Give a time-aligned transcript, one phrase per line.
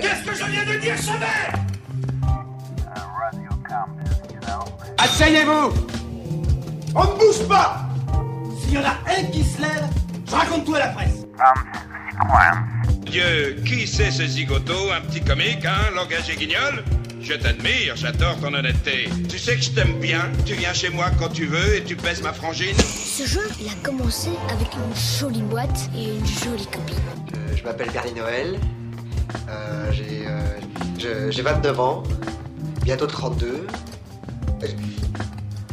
[0.00, 1.52] Qu'est-ce que je viens de dire, Chabert
[4.98, 5.72] Asseyez-vous.
[6.94, 7.88] On ne bouge pas.
[8.60, 9.88] S'il y en a un qui se lève,
[10.26, 11.26] je raconte tout à la presse.
[13.06, 14.92] Dieu, qui c'est ce zigoto?
[14.92, 16.84] Un petit comique, hein Langage et guignol
[17.24, 19.08] Je t'admire, j'adore ton honnêteté.
[19.30, 21.96] Tu sais que je t'aime bien, tu viens chez moi quand tu veux et tu
[21.96, 22.76] pèses ma frangine.
[22.76, 26.96] Ce jeu, il a commencé avec une jolie boîte et une jolie copine.
[27.34, 28.58] Euh, je m'appelle Bernie Noël.
[29.48, 30.58] Euh, j'ai, euh,
[30.98, 32.02] je- j'ai 29 ans.
[32.82, 33.66] Bientôt 32.
[34.62, 34.66] Euh,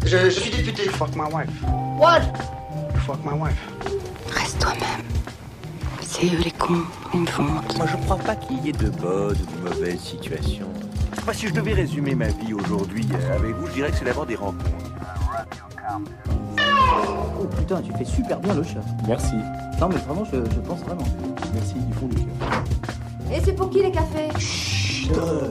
[0.05, 0.83] Je, je suis député.
[0.89, 1.49] Fuck my wife.
[1.99, 2.21] What?
[3.05, 3.53] Fuck my wife.
[4.33, 5.03] Reste toi-même.
[6.01, 6.83] C'est eux les cons,
[7.13, 7.77] ils me font honte.
[7.77, 10.67] Moi, je crois pas qu'il y ait de bonnes ou de mauvaises situations.
[11.33, 14.25] Si je devais résumer ma vie aujourd'hui euh, avec vous, je dirais que c'est d'abord
[14.27, 14.65] des rencontres.
[17.39, 18.81] Oh putain, tu fais super bien le chat.
[19.07, 19.35] Merci.
[19.79, 21.05] Non mais vraiment, je, je pense vraiment.
[21.55, 22.63] Merci du fond du cœur.
[23.33, 24.29] Et c'est pour qui les cafés?
[24.37, 25.47] Chut, euh.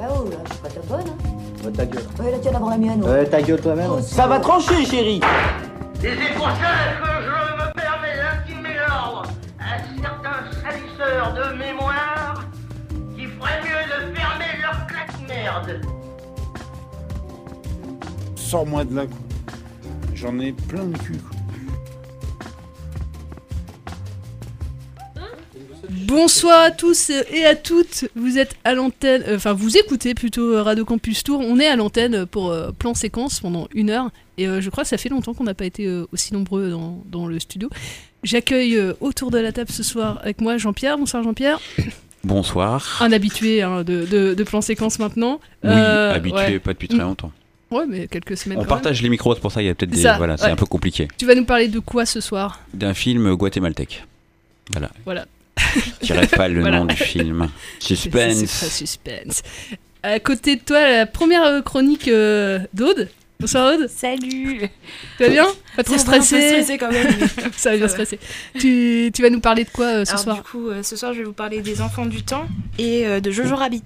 [0.00, 1.08] Ah oh, là, je suis pas ta bonne.
[1.08, 1.64] Hein.
[1.66, 2.04] Ouais, ta gueule.
[2.20, 3.02] Ouais, la tienne avant la mienne.
[3.04, 4.00] Ouais, ta gueule toi-même.
[4.02, 5.20] Ça va trancher, chérie
[6.02, 6.54] Et c'est pour ça
[7.02, 9.24] que je me permets d'intimer l'ordre
[9.58, 12.13] à certains salisseurs de mémoire
[15.44, 15.80] claque-merde.
[18.36, 19.18] Sors-moi de là, quoi.
[20.14, 21.30] J'en ai plein le cul, quoi.
[26.06, 28.06] Bonsoir à tous et à toutes.
[28.14, 31.40] Vous êtes à l'antenne, euh, enfin vous écoutez plutôt euh, Radio Campus Tour.
[31.40, 34.84] On est à l'antenne pour euh, plan séquence pendant une heure et euh, je crois
[34.84, 37.68] que ça fait longtemps qu'on n'a pas été euh, aussi nombreux dans, dans le studio.
[38.22, 40.98] J'accueille euh, autour de la table ce soir avec moi Jean-Pierre.
[40.98, 41.60] Bonsoir Jean-Pierre.
[42.24, 42.98] Bonsoir.
[43.02, 45.40] Un habitué hein, de, de, de plan séquence maintenant.
[45.62, 46.58] Oui, Euh, habitué, ouais.
[46.58, 47.02] pas depuis très Mm.
[47.02, 47.32] longtemps.
[47.70, 48.58] Ouais, mais quelques semaines.
[48.58, 48.68] On même.
[48.68, 50.02] partage les micros, c'est pour ça il y a peut-être des.
[50.02, 51.08] ça, voilà, c'est un peu compliqué.
[51.18, 52.60] Tu vas nous parler de quoi ce soir?
[52.72, 54.04] D'un film guatémaltèque.
[54.72, 54.90] Voilà.
[55.04, 55.26] Voilà.
[56.02, 56.78] Dirais pas le Voilà.
[56.80, 57.48] nom du film.
[57.80, 58.68] C'est c'est très Suspense.
[58.74, 59.42] suspense.
[60.02, 63.08] À côté de toi, la première chronique euh, d'Aude.
[63.40, 63.88] Bonsoir Aude.
[63.88, 64.68] Salut
[65.16, 65.46] Tu vas bien?
[65.76, 67.06] Pas trop stressé stressé quand même.
[67.18, 68.18] mais Ça va bien se passer.
[68.58, 70.36] Tu, tu vas nous parler de quoi euh, ce Alors, soir?
[70.36, 72.46] du coup, euh, ce soir, je vais vous parler des enfants du temps
[72.78, 73.82] et euh, de Jojo Rabbit.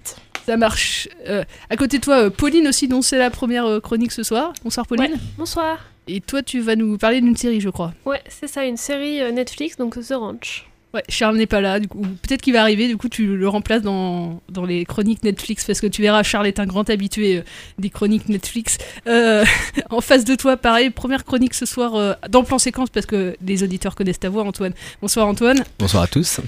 [0.47, 1.09] Ça marche.
[1.29, 4.53] Euh, à côté de toi, Pauline aussi, dont c'est la première chronique ce soir.
[4.63, 5.19] Bonsoir Pauline.
[5.37, 5.79] Bonsoir.
[6.07, 7.93] Et toi, tu vas nous parler d'une série, je crois.
[8.07, 10.67] Ouais, c'est ça, une série Netflix, donc The Ranch.
[10.95, 12.01] Ouais, Charles n'est pas là, du coup.
[12.01, 15.81] Peut-être qu'il va arriver, du coup, tu le remplaces dans, dans les chroniques Netflix, parce
[15.81, 17.43] que tu verras, Charles est un grand habitué euh,
[17.79, 18.79] des chroniques Netflix.
[19.07, 19.45] Euh,
[19.91, 23.37] en face de toi, pareil, première chronique ce soir euh, dans plan séquence, parce que
[23.45, 24.73] les auditeurs connaissent ta voix, Antoine.
[25.03, 25.63] Bonsoir Antoine.
[25.79, 26.41] Bonsoir à tous.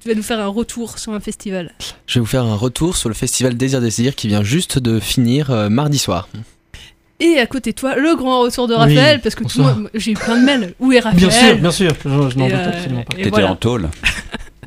[0.00, 1.74] Tu vas nous faire un retour sur un festival.
[2.06, 4.98] Je vais vous faire un retour sur le festival Désir Désir qui vient juste de
[4.98, 6.26] finir euh, mardi soir.
[7.20, 9.62] Et à côté de toi, le grand retour de Oui, Raphaël, parce que tout
[9.94, 10.74] j'ai eu plein de mails.
[10.80, 13.16] Où est Raphaël Bien sûr, bien sûr, je, je n'en doute euh, absolument pas.
[13.16, 13.50] T'étais voilà.
[13.52, 13.88] en tôle.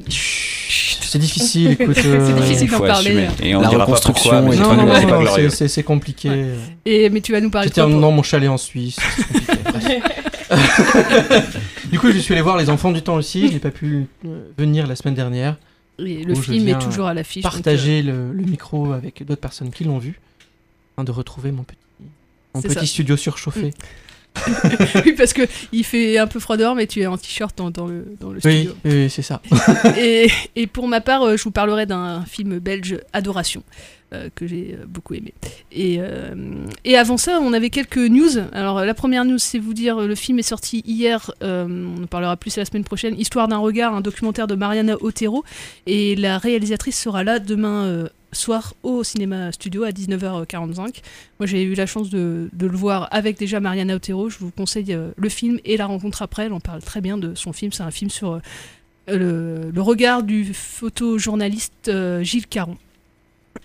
[0.10, 1.96] C'est difficile, écoute.
[1.96, 3.28] C'est euh, difficile Il d'en parler.
[3.42, 5.12] Et on La dira pas reconstruction pourquoi, mais est c'est Non, pas, non, c'est pas
[5.14, 5.50] non, glorieux.
[5.50, 6.30] c'est- c'est c'est compliqué.
[6.86, 8.98] Et, mais tu vas nous parler de J'étais dans mon chalet en Suisse.
[11.92, 13.48] du coup, je suis allé voir Les Enfants du Temps aussi.
[13.48, 15.58] Je n'ai pas pu euh, venir la semaine dernière.
[16.00, 17.44] Et le film est toujours à l'affiche.
[17.44, 20.20] donc, Partager le, le micro avec d'autres personnes qui l'ont vu.
[20.98, 21.78] Afin de retrouver mon petit,
[22.54, 22.86] mon petit ça.
[22.86, 23.72] studio surchauffé.
[25.06, 27.70] oui, parce que il fait un peu froid dehors, mais tu es en t-shirt dans,
[27.70, 28.76] dans le, dans le Oui, studio.
[28.84, 29.42] oui, c'est ça.
[29.98, 33.62] et, et pour ma part, euh, je vous parlerai d'un film belge, Adoration,
[34.12, 35.36] euh, que j'ai euh, beaucoup aimé.
[35.72, 36.34] Et, euh,
[36.84, 38.40] et avant ça, on avait quelques news.
[38.54, 41.68] Alors, la première news, c'est vous dire, le film est sorti hier, euh,
[42.00, 45.44] on en parlera plus la semaine prochaine, Histoire d'un regard, un documentaire de Mariana Otero.
[45.86, 48.08] Et la réalisatrice sera là demain.
[48.34, 51.02] Soir au cinéma studio à 19h45.
[51.40, 54.30] Moi j'ai eu la chance de, de le voir avec déjà Mariana Otero.
[54.30, 56.46] Je vous conseille euh, le film et la rencontre après.
[56.46, 57.72] Elle en parle très bien de son film.
[57.72, 58.40] C'est un film sur euh,
[59.08, 62.78] le, le regard du photojournaliste euh, Gilles Caron.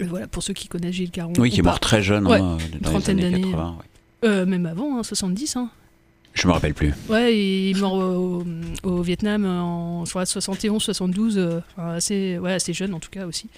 [0.01, 1.33] Voilà, pour ceux qui connaissent Gilles Caron.
[1.39, 3.50] Oui, qui est mort très jeune, hein, Ouais, dans une trentaine années d'années.
[3.50, 4.29] 80, ouais.
[4.29, 5.56] Euh, même avant, hein, 70.
[5.56, 5.71] Hein.
[6.35, 6.93] Je me rappelle plus.
[7.09, 8.44] Ouais, il est mort au,
[8.85, 13.26] au Vietnam en je crois, 71, 72, euh, assez, ouais, assez jeune en tout cas
[13.26, 13.49] aussi.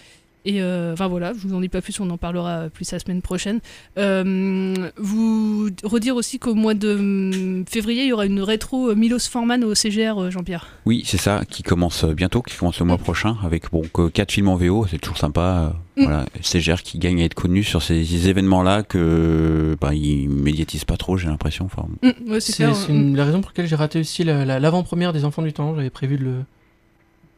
[0.45, 2.99] Et euh, enfin voilà, je vous en dis pas plus, on en parlera plus la
[2.99, 3.61] semaine prochaine.
[3.99, 9.19] Euh, vous redire aussi qu'au mois de février, il y aura une rétro euh, Milos
[9.31, 10.67] Forman au CGR, Jean-Pierre.
[10.87, 14.33] Oui, c'est ça, qui commence bientôt, qui commence le mois prochain, avec bon, que quatre
[14.33, 15.75] films en VO, c'est toujours sympa.
[15.97, 16.03] Mm.
[16.05, 20.97] Voilà, CGR qui gagne à être connu sur ces événements-là que bah, ils médiatisent pas
[20.97, 21.67] trop, j'ai l'impression.
[21.67, 24.25] Enfin, Mm, ouais, c'est C'est clair, c'est une- la raison pour laquelle j'ai raté aussi
[24.25, 25.75] la- la- l'avant-première des Enfants du Temps.
[25.75, 26.35] J'avais prévu de le,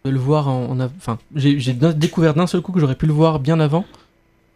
[0.04, 0.70] de le voir en.
[0.70, 1.56] en Enfin, j'ai
[1.94, 3.84] découvert d'un seul coup que j'aurais pu le voir bien avant.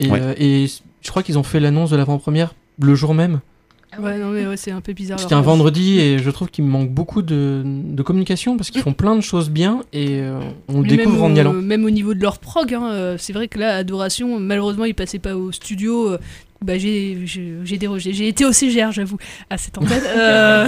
[0.01, 0.21] Et, Ouais.
[0.21, 0.67] euh, et
[1.03, 3.41] je crois qu'ils ont fait l'annonce de l'avant-première le jour même.
[3.99, 5.19] Ouais, non, mais ouais, c'est un peu bizarre.
[5.19, 8.83] C'était un vendredi et je trouve qu'il me manque beaucoup de, de communication parce qu'ils
[8.83, 10.39] font plein de choses bien et euh,
[10.69, 11.55] on le découvre en y allant.
[11.55, 14.95] Même au niveau de leur prog, hein, euh, c'est vrai que là, Adoration, malheureusement, ils
[14.95, 16.17] passaient pas au studio.
[16.63, 18.13] bah, j'ai j'ai- j'ai dérogé.
[18.13, 19.17] J'ai été au CGR, j'avoue,
[19.49, 20.03] à cette antenne.
[20.19, 20.67] Euh,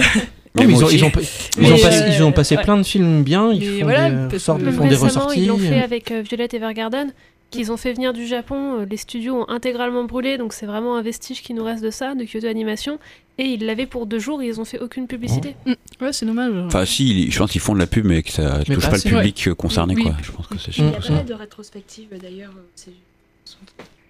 [0.67, 1.11] mais ils, ont, ils, ont,
[1.59, 2.63] ils, ont Mais, passé, ils ont euh, passé ouais.
[2.63, 5.41] plein de films bien, ils Mais font, voilà, des, que- ils font des ressorties.
[5.41, 5.83] ils l'ont fait euh.
[5.83, 7.11] avec euh, Violet Evergarden,
[7.51, 8.79] qu'ils ont fait venir du Japon.
[8.81, 11.89] euh, les studios ont intégralement brûlé, donc c'est vraiment un vestige qui nous reste de
[11.91, 12.99] ça, de Kyoto Animation.
[13.41, 15.55] Et ils l'avaient pour deux jours et ils ont fait aucune publicité.
[15.65, 15.71] Mm.
[16.01, 16.51] Ouais, c'est dommage.
[16.67, 18.97] Enfin, si, je pense qu'ils font de la pub, mais que ça Mais touche pas
[18.97, 20.03] le public euh, concerné, Oui.
[20.03, 20.13] quoi.
[20.21, 20.85] Je pense que c'est Mm.
[20.87, 22.51] Il y a pas mal de rétrospectives d'ailleurs.
[22.87, 22.91] euh,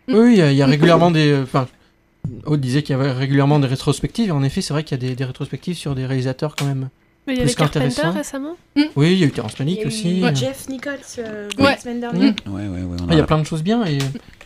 [0.07, 1.31] Oui, il y, a- il y a régulièrement des.
[1.31, 1.67] euh, Enfin,
[2.45, 5.05] Aude disait qu'il y avait régulièrement des rétrospectives, et en effet, c'est vrai qu'il y
[5.05, 6.89] a des, des rétrospectives sur des réalisateurs quand même.
[7.27, 8.55] Mais il y plus avait Carpenter récemment.
[8.95, 10.23] Oui, il y a eu Terrence Malick eu aussi.
[10.23, 10.33] euh.
[10.33, 11.71] Jeff Nichols euh, Ouais.
[11.71, 12.33] la semaine dernière.
[12.45, 12.53] Mm.
[12.53, 12.97] Ouais, ouais, ouais.
[13.01, 13.99] on Ah, Il y a plein de choses bien et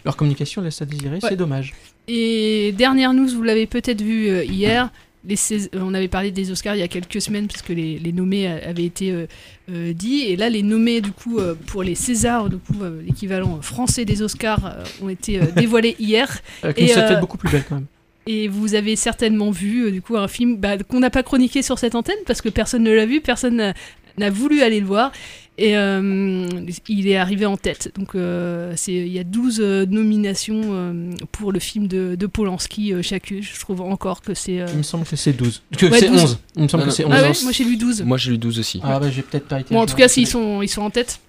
[0.05, 1.29] leur communication laisse à désirer, Ouais.
[1.29, 1.73] c'est dommage.
[2.07, 4.91] Et dernière news, vous l'avez peut-être vu euh, hier.
[5.25, 7.97] Les Cés- euh, on avait parlé des Oscars il y a quelques semaines puisque les,
[7.97, 9.25] les nommés a- avaient été euh,
[9.71, 13.01] euh, dits et là les nommés du coup euh, pour les Césars, du coup euh,
[13.05, 16.39] l'équivalent français des Oscars euh, ont été euh, dévoilés hier.
[16.63, 17.85] Une statuette euh, beaucoup plus belle quand même.
[18.27, 21.61] Et vous avez certainement vu euh, du coup un film bah, qu'on n'a pas chroniqué
[21.61, 23.73] sur cette antenne parce que personne ne l'a vu, personne
[24.17, 25.11] n'a voulu aller le voir.
[25.59, 26.47] Et euh,
[26.87, 27.91] il est arrivé en tête.
[27.95, 32.25] Donc euh, c'est- il y a 12 euh, nominations euh, pour le film de, de
[32.25, 33.43] Polanski euh, chacune.
[33.43, 34.59] Je trouve encore que c'est...
[34.61, 35.61] euh, Il me semble que c'est 12.
[35.77, 36.21] Que Ouais, c'est 12.
[36.23, 36.39] 11.
[36.55, 37.09] Il me semble Non, que c'est non.
[37.11, 37.15] 11.
[37.19, 38.01] Ah ouais, moi j'ai lu 12.
[38.01, 38.79] Moi j'ai lu 12 aussi.
[38.83, 39.75] Ah bah j'ai peut-être pas été.
[39.75, 41.19] Bon, en tout cas, s'ils sont, ils sont en tête.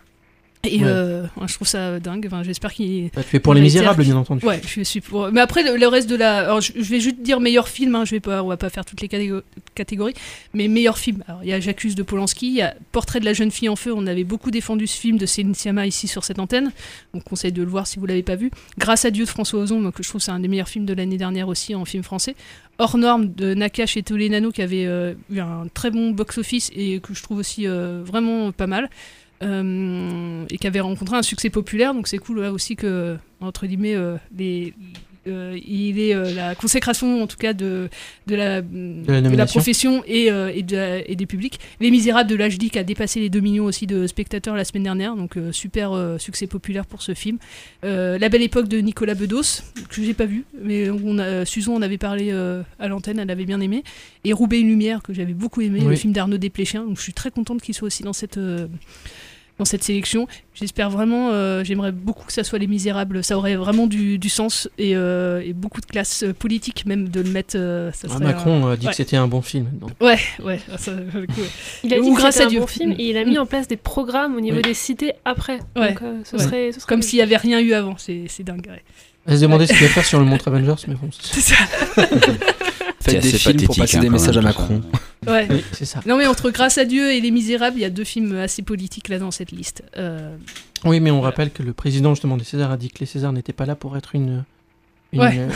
[0.65, 0.85] Et Ouais.
[0.85, 2.25] euh, je trouve ça dingue.
[2.27, 3.11] Enfin, J'espère qu'ils.
[3.15, 3.61] Bah, tu es pour Les.
[3.61, 4.45] Misérables, bien entendu.
[4.45, 5.31] Ouais, je suis pour.
[5.33, 6.39] Mais après, le, le reste de la.
[6.41, 7.95] Alors, je, je vais juste dire meilleur film.
[7.95, 9.43] Hein, je vais pas, on va pas faire toutes les catégo-
[9.75, 10.15] catégories.
[10.55, 11.23] Mais meilleur film.
[11.29, 12.47] Alors, il y a J'accuse de Polanski.
[12.49, 13.93] Il y a Portrait de la jeune fille en feu.
[13.95, 16.73] On avait beaucoup défendu ce film de Céline Sciamma ici sur cette antenne.
[17.13, 18.51] Donc, conseille de le voir si vous l'avez pas vu.
[18.79, 20.95] Grâce à Dieu de François Ozon, que je trouve c'est un des meilleurs films de
[20.95, 22.35] l'année dernière aussi en film français.
[22.79, 26.99] Hors norme de Nakash et Toledano qui avait euh, eu un très bon box-office et
[26.99, 28.91] que je trouve aussi euh, vraiment pas mal.
[29.45, 33.67] Euh, et qui avait rencontré un succès populaire, donc c'est cool là aussi que, entre
[33.67, 34.73] guillemets, euh, les,
[35.27, 37.89] euh, il est euh, la consécration en tout cas de,
[38.27, 39.59] de, la, de, la, nomination.
[39.59, 41.59] profession et, euh, et, de la- et des publics.
[41.81, 44.83] Les Misérables de l'HD qui a dépassé les 2 millions aussi de spectateurs la semaine
[44.85, 47.39] dernière, donc super succès populaire pour ce film.
[47.83, 51.83] La belle époque de Nicolas Bedos, que j'ai pas vu, mais on a, Susan en
[51.83, 52.31] avait parlé
[52.79, 53.83] à l'antenne, elle avait bien aimé.
[54.25, 57.13] Et Roubaix une lumière que j'avais beaucoup aimé, le film d'Arnaud Desplechin, donc je suis
[57.15, 58.39] très contente qu'il soit aussi dans cette
[59.59, 60.27] dans cette sélection.
[60.55, 63.23] J'espère vraiment, euh, j'aimerais beaucoup que ça soit Les Misérables.
[63.23, 67.09] Ça aurait vraiment du, du sens et, euh, et beaucoup de classe euh, politique, même
[67.09, 67.57] de le mettre.
[67.57, 68.91] euh, ça Ah, Macron un- a dit ouais.
[68.91, 69.67] que c'était un bon film.
[69.75, 69.91] donc.
[70.01, 70.17] Ouais,
[70.77, 71.29] ça, coup, ouais.
[71.85, 72.61] Il a dit Ou que grâce c'était à un Dieu.
[72.61, 74.63] bon film et il a mis en place des programmes au niveau Oui.
[74.63, 75.59] des cités après.
[75.77, 75.91] Ouais.
[75.93, 76.43] Donc, euh, ce Ouais.
[76.43, 77.95] serait, ce serait Comme s'il n'y avait rien eu avant.
[77.97, 78.67] C'est dingue.
[78.69, 78.83] ouais.
[79.27, 81.09] Elle se demandait ce qu'il va faire sur le Montre Avengers, mais bon.
[81.21, 81.57] C'est ça.
[83.05, 84.81] Faites des assez films pour passer hein, des messages à Macron.
[85.27, 85.47] Ouais.
[85.51, 86.01] Oui, c'est ça.
[86.07, 88.63] Non mais entre Grâce à Dieu et Les Misérables, il y a deux films assez
[88.63, 89.83] politiques là dans cette liste.
[89.97, 90.37] Euh,
[90.85, 93.33] Oui, mais on rappelle que le président justement des Césars a dit que les Césars
[93.33, 94.45] n'étaient pas là pour être une,
[95.13, 95.49] une, Ouais.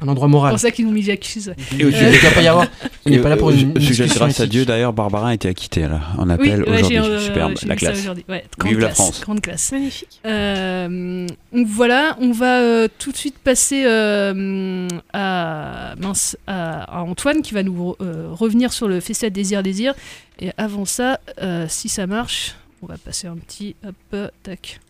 [0.00, 0.50] Euh, un endroit c'est moral.
[0.52, 1.48] pour ça qu'ils nous mis j'accuse.
[1.78, 2.66] Et il doit pas y avoir.
[3.06, 4.46] Il n'est pas là pour une, une Sujet grâce à.
[4.46, 6.98] Dieu, d'ailleurs, Barbara a été acquittée là, en Oui, appel ouais, aujourd'hui.
[6.98, 8.06] euh, Superbe, la classe.
[8.28, 9.20] Ouais, grande Vive la classe, France.
[9.20, 9.72] Grande classe.
[9.72, 10.20] Magnifique.
[10.26, 17.02] Euh, donc voilà, on va euh, tout de suite passer euh, à, mince, à, à
[17.02, 19.94] Antoine qui va nous euh, revenir sur le Festival Désir Désir.
[20.40, 24.80] Et avant ça, euh, si ça marche, on va passer un petit hop, euh, tac.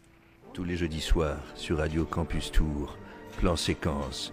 [0.55, 2.97] Tous les jeudis soirs sur Radio Campus Tour,
[3.39, 4.33] plan séquence,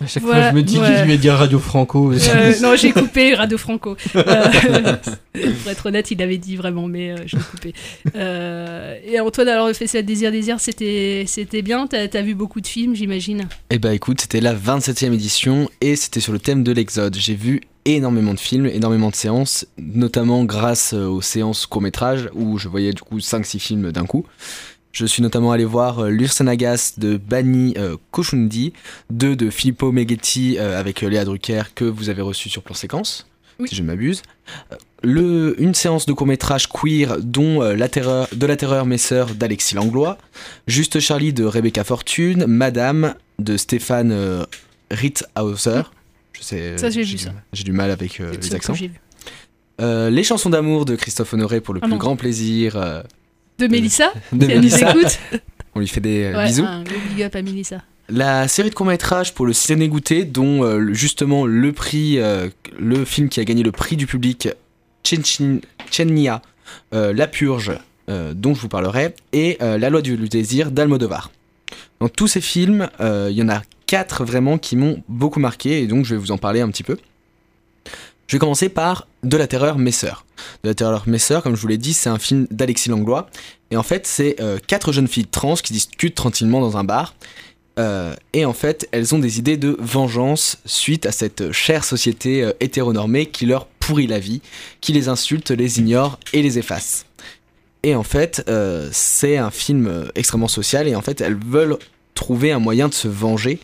[0.00, 0.86] À chaque Voilà, fois, je me dis ouais.
[0.86, 2.12] qu'il devait dire Radio Franco.
[2.12, 3.96] Euh, non, j'ai coupé Radio Franco.
[4.16, 4.44] Euh,
[5.62, 7.74] pour être honnête, il avait dit vraiment, mais euh, j'ai coupé.
[8.16, 11.86] Euh, et Antoine, alors le Festival Désir Désir, c'était c'était bien?
[11.86, 13.46] T'as as vu beaucoup de films, j'imagine?
[13.70, 17.16] Eh bah écoute, c'était la 27e édition et c'était sur le thème de l'exode.
[17.16, 22.68] J'ai vu énormément de films, énormément de séances, notamment grâce aux séances court-métrage où je
[22.68, 24.24] voyais du coup 5-6 films d'un coup.
[24.94, 28.72] Je suis notamment allé voir euh, L'Ursanagas de Bani euh, Koshundi,
[29.10, 33.26] 2 de Filippo Meghetti euh, avec Léa Drucker que vous avez reçu sur Plan Séquence,
[33.58, 33.68] Oui.
[33.68, 34.22] si je ne m'abuse.
[35.02, 39.34] Le, une séance de court-métrage queer dont euh, la terreur, De la terreur mes sœurs
[39.34, 40.16] d'Alexis Langlois,
[40.68, 44.44] Juste Charlie de Rebecca Fortune, Madame de Stéphane euh.
[44.92, 47.32] Je sais, Ça, j'ai vu du- ça.
[47.52, 48.74] J'ai du mal avec euh, les accents.
[49.80, 51.98] les chansons d'amour de Christophe Honoré pour le Ah plus non.
[51.98, 52.76] grand plaisir
[53.58, 55.18] De Mélissa, de elle nous écoute.
[55.74, 56.64] On lui fait des euh, Ouais, bisous.
[56.64, 57.82] Un big up à Mélissa.
[58.10, 63.04] La série de courts-métrages pour le ciné goûté, dont euh, justement le prix, euh, le
[63.06, 64.48] film qui a gagné le prix du public,
[65.90, 66.42] Chenya,
[66.92, 67.72] euh, La Purge,
[68.06, 71.30] dont je vous parlerai, et La Loi du désir d'Almodovar.
[72.00, 75.86] Dans tous ces films, il y en a quatre vraiment qui m'ont beaucoup marqué, et
[75.86, 76.98] donc je vais vous en parler un petit peu.
[78.26, 80.24] Je vais commencer par De la terreur, mes sœurs.
[80.62, 83.28] De la terreur, mes sœurs, comme je vous l'ai dit, c'est un film d'Alexis Langlois.
[83.70, 87.14] Et en fait, c'est euh, quatre jeunes filles trans qui discutent tranquillement dans un bar.
[87.78, 92.42] Euh, et en fait, elles ont des idées de vengeance suite à cette chère société
[92.42, 94.42] euh, hétéronormée qui leur pourrit la vie,
[94.80, 97.06] qui les insulte, les ignore et les efface.
[97.84, 101.76] Et en fait, euh, c'est un film euh, extrêmement social et en fait, elles veulent
[102.14, 103.60] trouver un moyen de se venger.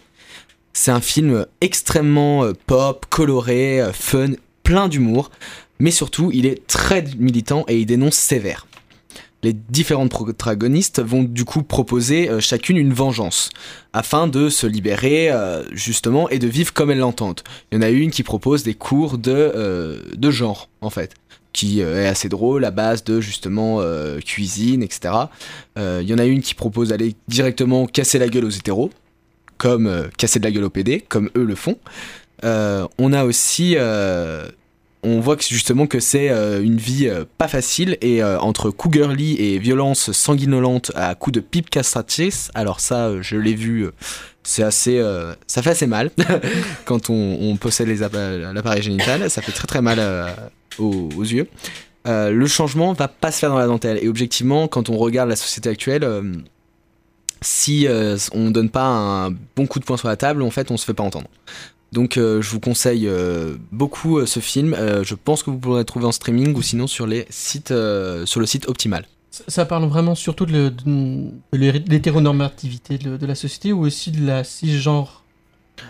[0.75, 4.33] C'est un film extrêmement euh, pop, coloré, euh, fun,
[4.71, 5.33] plein d'humour,
[5.81, 8.69] mais surtout, il est très militant et il dénonce sévère.
[9.43, 13.51] Les différentes protagonistes vont du coup proposer euh, chacune une vengeance
[13.93, 17.41] afin de se libérer euh, justement et de vivre comme elles l'entendent.
[17.73, 21.15] Il y en a une qui propose des cours de, euh, de genre en fait,
[21.53, 23.83] qui est assez drôle à base de justement
[24.25, 25.15] cuisine, etc.
[25.77, 28.91] Il y en a une qui propose d'aller directement casser la gueule aux hétéros,
[29.59, 31.77] comme casser de la gueule aux PD, comme eux le font.
[32.45, 33.77] On a aussi
[35.03, 38.91] on voit justement que c'est euh, une vie euh, pas facile et euh, entre coup
[38.93, 43.89] girly et violence sanguinolente à coups de pipe castratrice, alors ça je l'ai vu,
[44.43, 45.03] c'est assez,
[45.47, 46.11] ça fait assez mal
[46.85, 50.01] quand on, possède l'appareil génital, ça fait très très mal
[50.79, 51.47] aux, yeux.
[52.07, 55.37] Le changement va pas se faire dans la dentelle et objectivement quand on regarde la
[55.37, 56.07] société actuelle,
[57.43, 57.87] si
[58.33, 60.85] on donne pas un bon coup de poing sur la table, en fait on se
[60.85, 61.29] fait pas entendre.
[61.93, 64.77] Donc euh, je vous conseille euh, beaucoup euh, ce film.
[65.03, 68.27] Je pense que vous pourrez le trouver en streaming ou sinon sur les sites euh,
[68.27, 69.07] sur le site Optimal.
[69.31, 70.73] Ça, ça parle vraiment surtout de,
[71.53, 75.25] l'hétéronormativité de, la société ou aussi de la cisgenre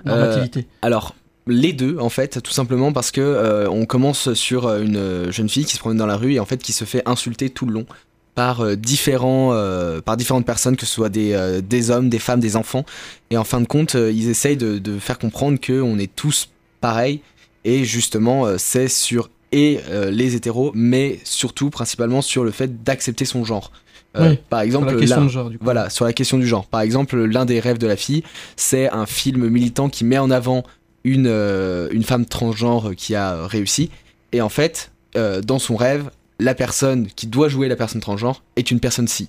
[0.04, 0.66] normativité?
[0.83, 1.14] Alors
[1.47, 5.64] les deux en fait, tout simplement parce que euh, on commence sur une jeune fille
[5.64, 7.73] qui se promène dans la rue et en fait qui se fait insulter tout le
[7.73, 7.87] long
[8.34, 12.18] par euh, différents euh, par différentes personnes que ce soit des, euh, des hommes, des
[12.18, 12.84] femmes, des enfants
[13.30, 16.14] et en fin de compte euh, ils essayent de, de faire comprendre que on est
[16.14, 16.49] tous
[16.80, 17.20] pareils
[17.64, 19.80] et justement c'est sur et
[20.12, 23.72] les hétéros mais surtout principalement sur le fait d'accepter son genre.
[24.18, 26.66] Oui, par exemple, sur la genre, du voilà, sur la question du genre.
[26.66, 28.22] Par exemple, l'un des rêves de la fille,
[28.56, 30.64] c'est un film militant qui met en avant
[31.04, 33.90] une, une femme transgenre qui a réussi.
[34.32, 36.10] Et en fait, dans son rêve,
[36.40, 39.28] la personne qui doit jouer la personne transgenre est une personne ci.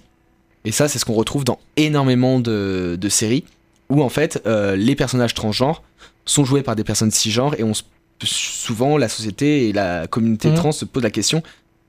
[0.66, 3.44] Et ça, c'est ce qu'on retrouve dans énormément de, de séries
[3.90, 5.84] où en fait, euh, les personnages transgenres
[6.26, 7.84] sont joués par des personnes cisgenres et on se-
[8.24, 10.56] souvent la société et la communauté Mhm.
[10.56, 11.42] trans se posent la question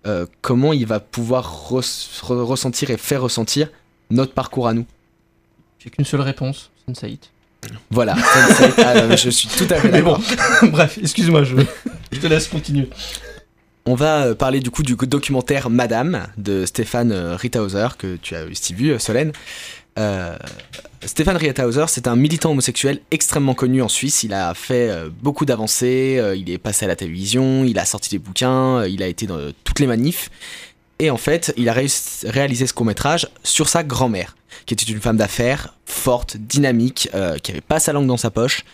[0.07, 3.69] euh, comment il va pouvoir res- re- ressentir et faire ressentir
[4.11, 4.85] notre parcours à nous.
[5.79, 7.19] J'ai qu'une seule réponse, Sense8.
[7.91, 10.19] Voilà, Sense8, ah, je suis tout à fait Mais bon,
[10.73, 11.57] bref, excuse-moi, je,
[12.11, 12.89] je te laisse continuer.
[13.85, 18.37] On va euh, parler du coup du documentaire Madame de Stéphane euh, Ritthauser que tu
[18.37, 19.33] as aussi vu, euh, Solène.
[19.99, 20.37] Euh,
[21.05, 24.23] Stéphane Ritthauser, c'est un militant homosexuel extrêmement connu en Suisse.
[24.23, 28.19] Il a fait beaucoup d'avancées, il est passé à la télévision, il a sorti des
[28.19, 30.31] bouquins, il a été dans toutes les manifs.
[31.01, 31.75] Et en fait, il a
[32.25, 37.11] réalisé ce court-métrage sur sa grand-mère, qui était une femme d'affaires, forte, dynamique,
[37.43, 38.65] qui avait pas sa langue dans sa poche,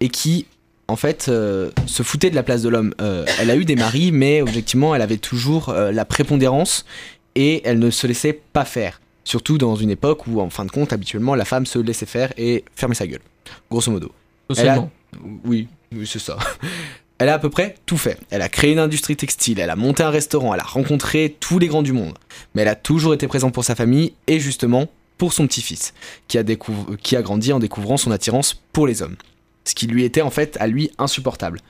[0.00, 0.46] et qui,
[0.88, 2.94] en fait, euh, se foutait de la place de l'homme.
[3.00, 6.84] Euh, elle a eu des maris, mais objectivement, elle avait toujours euh, la prépondérance,
[7.34, 9.00] et elle ne se laissait pas faire.
[9.24, 12.32] Surtout dans une époque où, en fin de compte, habituellement, la femme se laissait faire
[12.36, 13.22] et fermait sa gueule.
[13.70, 14.12] Grosso modo.
[14.50, 14.90] Elle a- Socialement.
[15.44, 16.36] Oui, oui, c'est ça.
[17.18, 18.18] Elle a à peu près tout fait.
[18.30, 21.58] Elle a créé une industrie textile, elle a monté un restaurant, elle a rencontré tous
[21.60, 22.14] les grands du monde.
[22.54, 25.94] Mais elle a toujours été présente pour sa famille et justement pour son petit-fils,
[26.26, 29.14] qui, a découvre- qui a grandi en découvrant son attirance pour les hommes.
[29.64, 31.60] Ce qui lui était en fait à lui insupportable.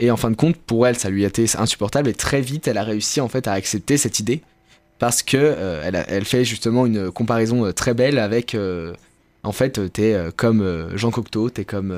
[0.00, 2.78] Et en fin de compte, pour elle, ça lui était insupportable et très vite, elle
[2.78, 4.42] a réussi en fait à accepter cette idée
[4.98, 8.94] parce que euh, elle, fait justement une comparaison euh, très belle avec euh,
[9.42, 11.92] en fait t'es comme Jean Cocteau, t'es comme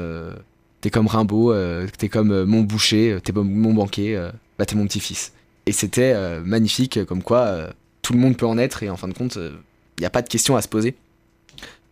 [0.83, 1.55] Rimbaud,
[1.97, 4.21] t'es comme mon boucher, t'es comme mon banquier,
[4.59, 5.33] bah t'es mon petit-fils.
[5.67, 7.71] Et c'était magnifique, comme quoi
[8.03, 10.23] tout le monde peut en être et en fin de compte, il n'y a pas
[10.23, 10.97] de question à se poser.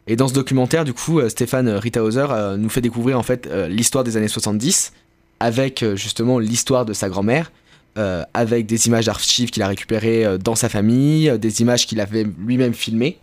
[0.06, 3.46] Et dans ce documentaire, du coup, euh, Stéphane Ritthauser euh, nous fait découvrir en fait
[3.46, 4.92] euh, l'histoire des années 70
[5.40, 7.50] avec justement l'histoire de sa grand-mère,
[7.96, 11.86] euh, avec des images d'archives qu'il a récupérées euh, dans sa famille, euh, des images
[11.86, 13.18] qu'il avait lui-même filmées,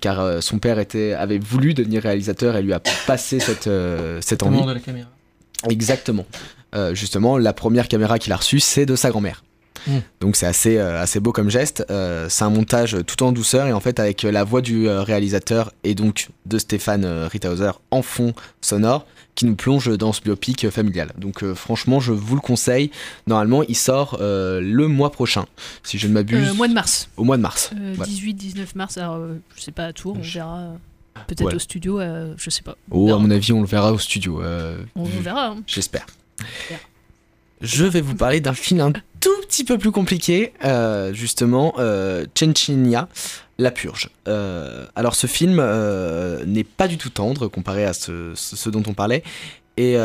[0.00, 3.68] car son père était, avait voulu devenir réalisateur et lui a passé cette,
[4.20, 4.64] cette envie.
[4.64, 5.08] De la caméra.
[5.68, 6.24] Exactement.
[6.92, 9.42] Justement, la première caméra qu'il a reçue, c'est de sa grand-mère.
[9.86, 9.98] Mm.
[10.20, 11.84] Donc c'est assez, euh, assez beau comme geste.
[11.90, 15.02] Euh, c'est un montage tout en douceur et en fait avec la voix du euh,
[15.02, 20.20] réalisateur et donc de Stéphane euh, Ritthauser en fond sonore qui nous plonge dans ce
[20.20, 21.10] biopic euh, familial.
[21.18, 22.90] Donc euh, franchement, je vous le conseille.
[23.26, 25.44] Normalement, il sort euh, le mois prochain,
[25.82, 26.50] si je ne m'abuse.
[26.50, 27.08] Euh, mois de mars.
[27.16, 27.70] Au mois de mars.
[27.76, 28.10] Euh, Voilà.
[28.12, 30.58] 18-19 mars, alors euh, je sais pas à Tours, on verra.
[30.58, 30.74] euh,
[31.26, 31.56] Peut-être Voilà.
[31.56, 32.76] au studio, euh, je sais pas.
[32.90, 34.40] Oh, à mon avis, on le verra au studio.
[34.42, 35.56] euh, On vu- verra, hein.
[35.66, 36.06] J'espère.
[37.60, 42.26] Je vais vous parler d'un film un tout petit peu plus compliqué, euh, justement, euh,
[42.38, 43.08] Chenchinya,
[43.58, 44.10] La Purge.
[44.28, 48.92] Euh, alors ce film euh, n'est pas du tout tendre comparé à ce, dont on
[48.92, 49.22] parlait.
[49.76, 49.96] Et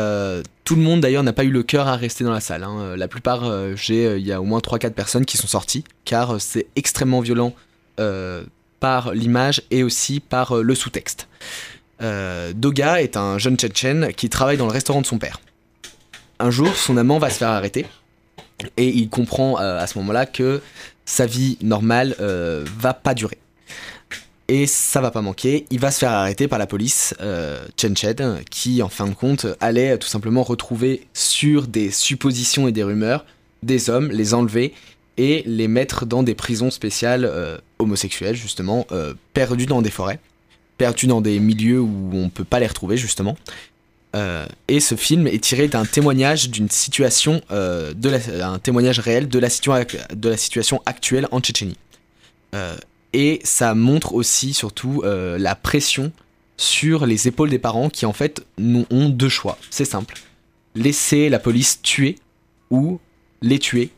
[0.64, 2.64] tout le monde d'ailleurs n'a pas eu le cœur à rester dans la salle.
[2.64, 2.96] hein.
[2.96, 6.66] La plupart, j'ai, il y a au moins 3-4 personnes qui sont sorties, car c'est
[6.74, 7.54] extrêmement violent
[8.80, 11.28] par l'image et aussi par le sous-texte.
[12.00, 15.38] Doga est un jeune Tchétchène qui travaille dans le restaurant de son père.
[16.40, 17.86] Un jour, son amant va se faire arrêter
[18.76, 20.60] et il comprend euh, à ce moment-là que
[21.04, 23.38] sa vie normale euh, va pas durer.
[24.48, 28.40] Et ça va pas manquer, il va se faire arrêter par la police euh, tchétchène
[28.50, 33.24] qui, en fin de compte, allait tout simplement retrouver sur des suppositions et des rumeurs
[33.62, 34.74] des hommes, les enlever
[35.16, 40.18] et les mettre dans des prisons spéciales euh, homosexuelles, justement, euh, perdus dans des forêts,
[40.78, 43.36] perdus dans des milieux où on peut pas les retrouver, justement.
[44.16, 48.18] Euh, et ce film est tiré d'un témoignage d'une situation, euh, de la-
[49.02, 49.48] réel de la,
[50.36, 51.76] situation actuelle en Tchétchénie.
[52.54, 52.76] Euh,
[53.12, 56.12] et ça montre aussi surtout la pression
[56.56, 59.58] sur les épaules des parents qui en fait ont deux choix.
[59.70, 60.20] C'est simple.
[60.76, 62.18] Laisser la police tuer
[62.70, 63.00] ou
[63.42, 63.90] les tuer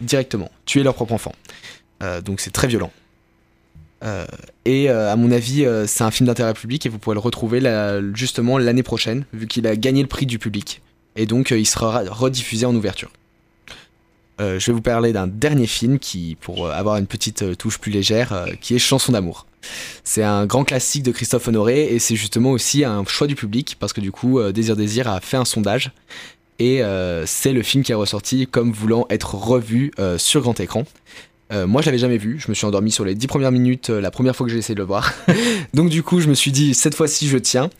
[0.00, 1.34] directement, tuer leur propre enfant.
[2.24, 2.90] Donc c'est très violent.
[4.04, 4.26] Euh,
[4.64, 7.20] et euh, à mon avis, euh, c'est un film d'intérêt public et vous pourrez le
[7.20, 7.60] retrouver
[8.14, 10.82] justement l'année prochaine, vu qu'il a gagné le prix du public.
[11.16, 13.10] Et donc il sera rediffusé en ouverture.
[14.40, 18.46] Je vais vous parler d'un dernier film qui, pour avoir une petite touche plus légère,
[18.60, 19.46] qui est Chanson d'amour.
[20.04, 23.76] C'est un grand classique de Christophe Honoré et c'est justement aussi un choix du public
[23.80, 25.90] parce que du coup, Désir Désir a fait un sondage
[26.60, 26.82] et
[27.26, 30.84] c'est le film qui est ressorti comme voulant être revu sur grand écran.
[31.52, 32.38] Euh, moi, je l'avais jamais vu.
[32.38, 34.58] Je me suis endormi sur les 10 premières minutes euh, la première fois que j'ai
[34.58, 35.14] essayé de le voir.
[35.74, 37.70] Donc, du coup, je me suis dit, cette fois-ci, je tiens.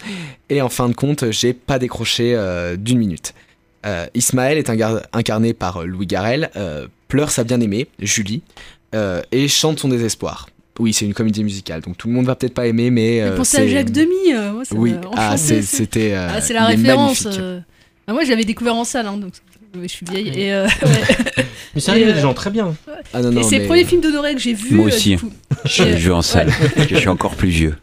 [0.49, 3.35] Et en fin de compte, j'ai pas décroché euh, d'une minute.
[4.15, 4.69] Ismaël est
[5.15, 6.51] incarné par Louis Garrel,
[7.07, 8.43] pleure sa bien-aimée, Julie,
[9.33, 10.47] et chante son désespoir.
[10.79, 13.21] Oui, c'est une comédie musicale, donc tout le monde va peut-être pas aimer, mais.
[13.21, 16.15] euh, Pensez à Jacques euh, moi, ça Oui, ah, c'était.
[16.15, 17.27] Ah, c'est la référence.
[18.07, 19.33] Ah, moi, je l'avais découvert en salle, hein, donc
[19.75, 20.29] je suis vieille.
[20.29, 20.67] Et, euh,
[21.79, 22.75] Mais sérieux, il y a Et, des gens très bien.
[23.14, 24.75] Ah non, et non, c'est le premier film d'Honoré que j'ai vu.
[24.75, 25.11] Moi euh, aussi.
[25.11, 25.33] du coup.
[25.64, 27.77] Je Et, l'ai vu en salle, parce que je suis encore plus vieux.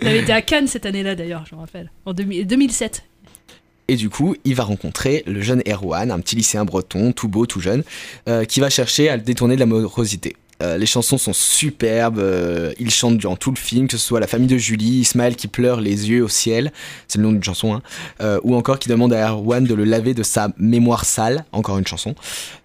[0.00, 1.90] Il avait été à Cannes cette année-là, d'ailleurs, je me rappelle.
[2.06, 3.04] En 2000 2007.
[3.88, 7.44] Et du coup, il va rencontrer le jeune Erwan, un petit lycéen breton, tout beau,
[7.44, 7.82] tout jeune,
[8.30, 10.36] euh, qui va chercher à le détourner de la morosité.
[10.62, 14.20] Euh, les chansons sont superbes, euh, il chante durant tout le film, que ce soit
[14.20, 16.72] la famille de Julie, Ismaël qui pleure les yeux au ciel,
[17.08, 17.82] c'est le nom d'une chanson, hein,
[18.20, 21.78] euh, ou encore qui demande à Erwan de le laver de sa mémoire sale, encore
[21.78, 22.14] une chanson.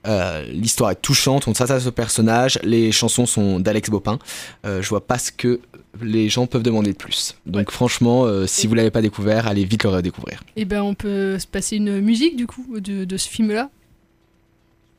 [0.05, 4.19] Euh, L'histoire est touchante, on s'attache au personnage, les chansons sont d'Alex Bopin,
[4.65, 5.59] Euh, je vois pas ce que
[6.01, 7.35] les gens peuvent demander de plus.
[7.45, 10.43] Donc franchement, euh, si vous l'avez pas découvert, allez vite le redécouvrir.
[10.55, 13.69] Et ben, on peut se passer une musique, du coup, de, de ce film-là.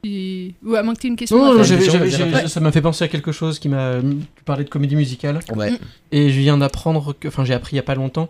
[0.05, 0.55] Et...
[0.65, 1.39] Ou à moins que tu aies une question.
[1.39, 3.95] Non, non, j'avais- j'avais- j'avais- ça m'a fait penser à quelque chose qui m'a.
[4.01, 5.41] Tu parlais de comédie musicale.
[5.57, 5.73] Ouais.
[6.13, 7.27] Et je viens d'apprendre que.
[7.29, 8.29] Enfin, j'ai appris il y a pas longtemps.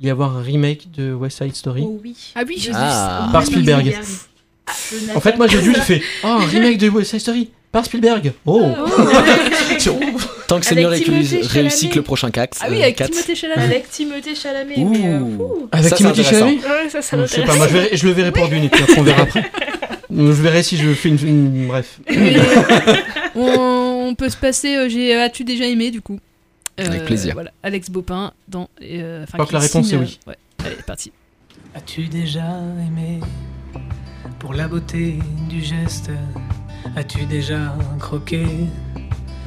[0.00, 1.82] Il y a avoir un remake de West Side Story.
[1.84, 2.14] Oh oui.
[2.36, 3.24] Ah oui, j'ai vu Ah.
[3.26, 3.32] ça.
[3.32, 3.92] Par Spielberg.
[4.68, 7.50] Je En fait, moi j'ai vu, j'ai fait Oh, un remake de West Side Story
[7.72, 8.32] par Spielberg.
[8.46, 8.86] Oh oh.
[10.46, 11.88] Tant que c'est Avec réussi, Timothée Chalamet.
[11.90, 12.54] que le prochain CAC.
[12.60, 13.62] Ah oui, avec Timothée Chalamet.
[13.64, 14.74] Avec Timothée Chalamet.
[14.78, 14.88] Ouh.
[14.88, 15.68] mais, euh, ouh.
[15.72, 16.46] Avec Ça, c'est Timothée intéressant.
[16.46, 17.46] Chalamet Ouais, ça, ça Je sais m'intéresse.
[17.50, 19.50] pas, moi je, verrai- je le verrai pour d'une et puis après on verra après.
[20.10, 21.18] Je verrai si je fais une.
[21.26, 22.00] une- bref.
[23.34, 24.76] on, on peut se passer.
[24.76, 26.18] euh, j'ai As-tu déjà aimé, du coup
[26.78, 27.34] Avec plaisir.
[27.34, 28.68] Voilà, Alex Bopin dans.
[28.82, 30.18] euh, enfin, crois qui que la réponse, signe, c'est oui.
[30.26, 31.12] euh, ouais, allez, parti.
[31.74, 33.20] As-tu déjà aimé
[34.38, 35.18] pour la beauté
[35.48, 36.10] du geste
[36.96, 38.44] As-tu déjà croqué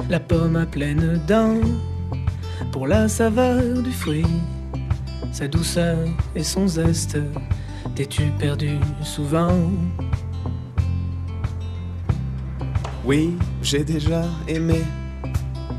[0.08, 1.60] la pomme à pleines dents
[2.70, 4.24] pour la saveur du fruit,
[5.32, 5.98] sa douceur
[6.36, 7.18] et son zeste
[7.96, 8.70] T'es-tu perdu
[9.02, 9.70] souvent
[13.04, 14.80] Oui, j'ai déjà aimé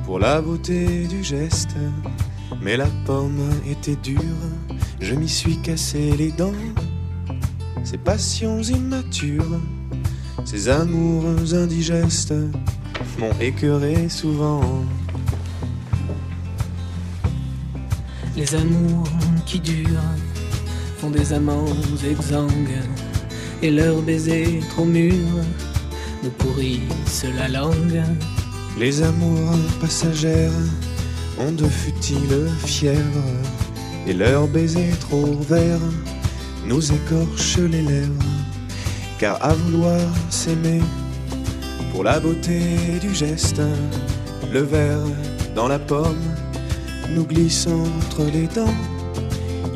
[0.05, 1.75] pour la beauté du geste.
[2.61, 4.19] Mais la pomme était dure,
[4.99, 6.51] je m'y suis cassé les dents.
[7.85, 9.59] Ces passions immatures,
[10.43, 12.33] ces amours indigestes
[13.17, 14.61] m'ont écœuré souvent.
[18.35, 19.07] Les amours
[19.45, 20.11] qui durent
[20.97, 21.65] font des amants
[22.09, 22.81] exsangues
[23.61, 25.45] et leurs baisers trop mûrs
[26.23, 28.01] nous pourrissent la langue.
[28.79, 30.51] Les amours passagères
[31.39, 33.33] ont de futiles fièvres
[34.07, 35.89] et leurs baisers trop verts
[36.65, 38.31] nous écorchent les lèvres.
[39.19, 40.81] Car à vouloir s'aimer
[41.91, 42.59] pour la beauté
[43.01, 43.61] du geste,
[44.51, 45.05] le verre
[45.55, 46.23] dans la pomme
[47.13, 48.79] nous glisse entre les dents.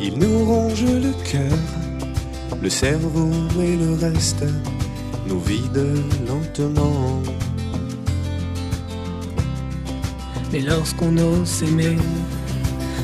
[0.01, 1.57] Il nous ronge le cœur,
[2.61, 3.31] le cerveau
[3.61, 4.45] et le reste
[5.27, 5.83] nous vide
[6.27, 7.21] lentement.
[10.51, 11.97] Mais lorsqu'on ose s'aimer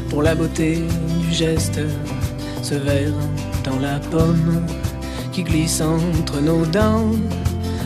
[0.09, 0.83] pour la beauté
[1.19, 1.79] du geste,
[2.61, 3.13] ce verre
[3.63, 4.65] dans la pomme
[5.31, 7.11] qui glisse entre nos dents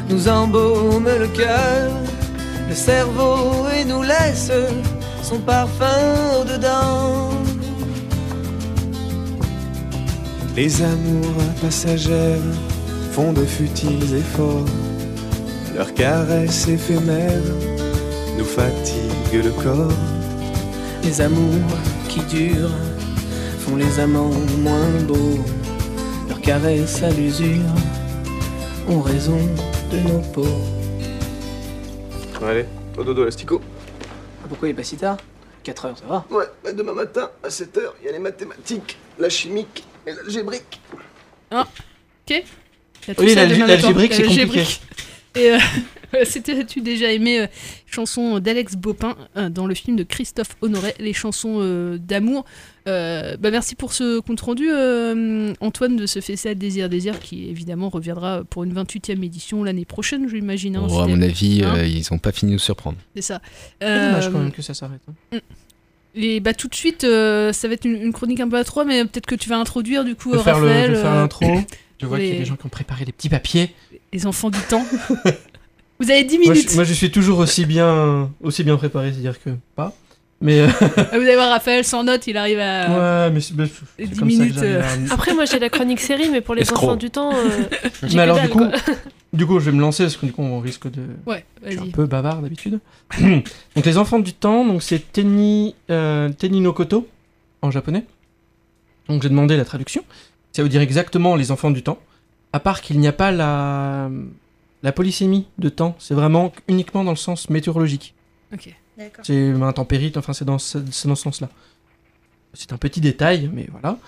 [0.10, 1.92] nous embaume le cœur,
[2.70, 4.52] le cerveau et nous laisse
[5.24, 5.86] son parfum
[6.40, 7.32] au-dedans.
[10.56, 12.67] Les amours passagères
[13.18, 14.64] font de futiles efforts,
[15.74, 17.50] leurs caresses éphémères
[18.38, 19.92] nous fatiguent le corps.
[21.02, 21.78] Les amours
[22.10, 22.78] qui durent
[23.62, 25.40] font les amants moins beaux,
[26.30, 27.74] leurs caresses à l'usure
[28.88, 29.40] ont raison
[29.92, 30.62] de nos peaux.
[32.46, 32.68] Allez,
[33.00, 33.60] au dodo l'astico.
[34.48, 35.18] Pourquoi il est pas si tard?
[35.64, 38.96] 4 heures, ça va Ouais, bah demain matin, à 7h, il y a les mathématiques,
[39.18, 40.80] la chimique et l'algébrique.
[41.50, 41.66] Ah,
[42.30, 42.44] ok.
[43.08, 44.82] Il y a tout Oui, ça l'algébrique, c'est L'algébrique.
[45.34, 45.40] compliqué.
[45.40, 45.58] Et euh,
[46.26, 47.48] c'était tu déjà aimé euh,
[47.86, 52.44] chanson d'Alex Bopin euh, dans le film de Christophe Honoré, les chansons euh, d'amour.
[52.88, 57.20] Euh, bah merci pour ce compte rendu, euh, Antoine, de ce Fessé à Désir Désir,
[57.20, 60.78] qui évidemment reviendra pour une 28e édition l'année prochaine, je l'imagine.
[60.78, 62.98] hein, Oh, à mon avis, hein euh, ils ont pas fini de nous surprendre.
[63.16, 63.42] C'est ça.
[63.82, 65.02] C'est dommage Euh, quand même que ça s'arrête.
[65.34, 65.38] hein.
[66.16, 68.64] Et bah tout de suite, euh, ça va être une, une chronique un peu à
[68.64, 70.90] trois, mais peut-être que tu vas introduire du coup Je vais faire le- Raphaël.
[70.92, 71.46] je vais faire euh, l'intro.
[72.00, 73.74] Je vois qu'il y a des gens qui ont préparé des petits papiers.
[74.14, 74.86] Les enfants du temps.
[76.00, 76.70] Vous avez 10 Moi minutes.
[76.72, 79.94] je, moi, je suis toujours aussi bien, aussi bien préparé, c'est-à-dire que pas.
[80.40, 83.26] Mais euh, Ah, Vous allez voir Raphaël sans note, il arrive à.
[83.26, 84.84] ouais, mais c'est bah, c'est les 10 comme ça que minutes, euh.
[85.10, 86.84] à- Après, moi j'ai la chronique série, mais pour les Escroc.
[86.90, 87.50] enfants du temps, euh,
[88.04, 88.72] j'ai Mais alors dalle, du coup, quoi.
[89.34, 91.02] du coup, je vais me lancer parce que du coup, on risque de.
[91.26, 91.88] Ouais, Je suis vas-y.
[91.88, 92.80] un peu bavard d'habitude.
[93.20, 97.08] donc les enfants du temps, donc c'est Tenni, euh, Tenni no Koto
[97.64, 98.06] en japonais.
[99.10, 100.04] Donc j'ai demandé la traduction.
[100.58, 102.00] Ça veut dire exactement les enfants du temps.
[102.52, 104.10] À part qu'il n'y a pas la
[104.82, 105.96] la polysémie de temps.
[106.00, 108.16] C'est vraiment uniquement dans le sens météorologique.
[108.52, 109.24] Ok, d'accord.
[109.24, 111.50] C'est intempérite, enfin c'est dans ce, dans ce sens-là.
[112.56, 114.00] C'est un petit détail, mais voilà.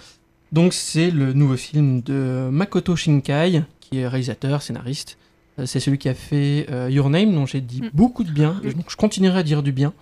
[0.51, 5.19] Donc c'est le nouveau film de Makoto Shinkai, qui est réalisateur, scénariste.
[5.59, 8.59] Euh, C'est celui qui a fait euh, Your Name, dont j'ai dit beaucoup de bien.
[8.63, 9.93] Donc je continuerai à dire du bien.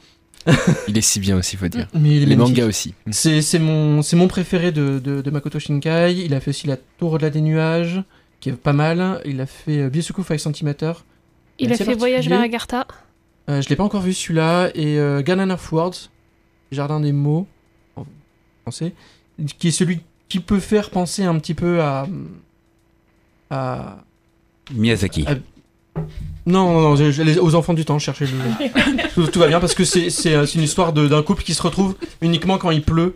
[0.88, 1.88] Il est si bien aussi, faut dire.
[1.94, 2.94] Mais il est Les mangas aussi.
[3.12, 6.14] C'est c'est mon, c'est mon préféré de, de, de Makoto Shinkai.
[6.26, 8.02] Il a fait aussi La Tour au-delà des nuages,
[8.40, 9.22] qui est pas mal.
[9.26, 10.74] Il a fait euh, Biosuku 5 cm.
[11.60, 12.88] Il a fait Voyage vers Agartha.
[13.50, 14.70] Euh, je l'ai pas encore vu celui-là.
[14.76, 16.10] Et euh, Garden of Words,
[16.72, 17.48] Jardin des mots,
[17.96, 18.06] en
[18.64, 18.94] français,
[19.58, 22.08] qui est celui qui peut faire penser un petit peu à.
[23.50, 23.98] à.
[24.74, 25.26] Miyazaki.
[25.28, 25.36] à-
[26.46, 29.10] non, non, non, je- je- les- aux enfants du temps, cherchez le.
[29.14, 31.96] tout, tout va bien parce que c'est euh, une histoire d'un couple qui se retrouve
[32.22, 33.16] uniquement quand il pleut.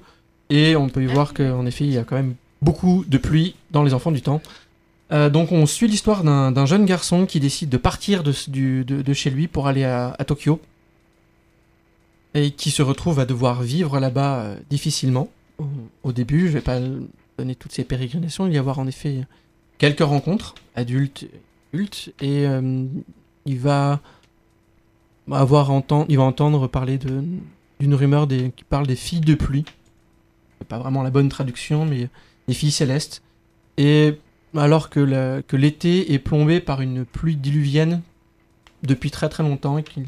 [0.50, 3.56] Et on peut y voir qu'en effet, il y a quand même beaucoup de pluie
[3.72, 4.41] dans les enfants du temps.
[5.13, 9.02] Euh, donc on suit l'histoire d'un jeune garçon qui décide de partir de, du- de-
[9.02, 10.60] de chez lui pour aller à, à Tokyo.
[12.34, 15.30] Et qui se retrouve à devoir vivre là-bas euh, difficilement.
[15.58, 15.65] Au,
[16.04, 16.80] au début, je vais pas
[17.38, 19.22] donner toutes ces pérégrinations, il y avoir en effet
[19.78, 21.26] quelques rencontres, adultes,
[21.73, 22.86] et euh,
[23.45, 23.99] il va
[25.31, 27.23] avoir entend, il va entendre parler de
[27.79, 29.65] d'une rumeur qui parle des filles de pluie.
[30.60, 32.10] C'est pas vraiment la bonne traduction, mais
[32.47, 33.23] des filles célestes.
[33.77, 34.19] Et
[34.55, 38.01] alors que l'été est plombé par une pluie diluvienne
[38.84, 40.05] depuis très très longtemps et qu'il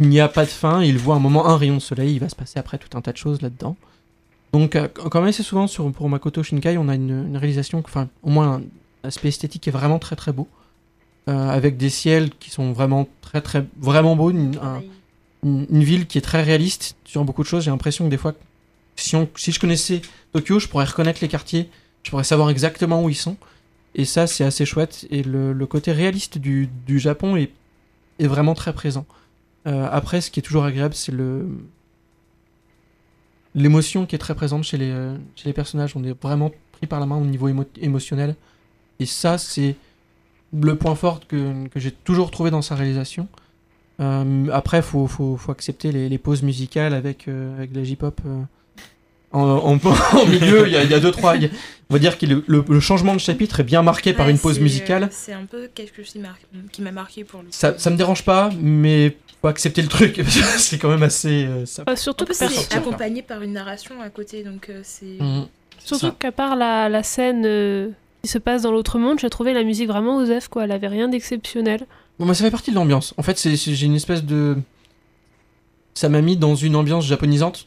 [0.00, 2.28] n'y a pas de fin, il voit un moment un rayon de soleil, il va
[2.28, 3.76] se passer après tout un tas de choses là-dedans.
[4.52, 8.30] Donc, euh, comme assez souvent sur, pour Makoto Shinkai, on a une, réalisation, enfin, au
[8.30, 8.60] moins
[9.02, 10.48] aspect esthétique qui est vraiment très très beau,
[11.28, 14.82] euh, avec des ciels qui sont vraiment très très vraiment beaux, une, un-
[15.44, 17.64] une- une ville qui est très réaliste sur beaucoup de choses.
[17.64, 18.34] J'ai l'impression que des fois,
[18.96, 21.68] si, on, si je connaissais Tokyo, je pourrais reconnaître les quartiers,
[22.02, 23.36] je pourrais savoir exactement où ils sont.
[23.94, 25.06] Et ça, c'est assez chouette.
[25.10, 27.50] Et le, le côté réaliste du, du Japon est,
[28.18, 29.04] est vraiment très présent.
[29.66, 31.46] Euh, après, ce qui est toujours agréable, c'est le
[33.54, 35.92] l'émotion qui est très présente chez les, euh, chez les personnages.
[35.96, 38.34] On est vraiment pris par la main au niveau émo- émotionnel.
[39.02, 39.74] Et ça, c'est
[40.58, 43.26] le point fort que, que j'ai toujours trouvé dans sa réalisation.
[44.00, 47.78] Euh, après, il faut, faut, faut accepter les, les pauses musicales avec, euh, avec de
[47.78, 48.42] la J-pop euh,
[49.32, 49.78] En, en-
[50.18, 51.34] en milieu, il y, a- il y a deux, trois.
[51.34, 51.38] a-
[51.90, 54.38] on va dire que le, le- le changement de chapitre est bien marqué par une
[54.38, 55.08] pause euh, musicale.
[55.10, 56.16] C'est un peu quelque chose
[56.72, 57.48] qui m'a- marqué pour le.
[57.50, 60.20] Ça, ça me dérange pas, mais faut accepter le truc.
[60.58, 61.44] c'est quand même assez.
[61.44, 64.68] euh, ça- Bah, surtout En plus, que c'est accompagné par une narration à côté, donc
[64.70, 65.16] euh, c'est.
[65.20, 65.46] Mhm.
[65.84, 67.88] Surtout qu'à part la, la scène euh,
[68.22, 70.64] qui se passe dans l'autre monde, j'ai trouvé la musique vraiment osef, quoi.
[70.64, 71.86] Elle avait rien d'exceptionnel.
[72.18, 73.14] Bon, moi, ça fait partie de l'ambiance.
[73.16, 74.56] En fait, j'ai une espèce de.
[75.94, 77.66] Ça m'a mis dans une ambiance japonisante.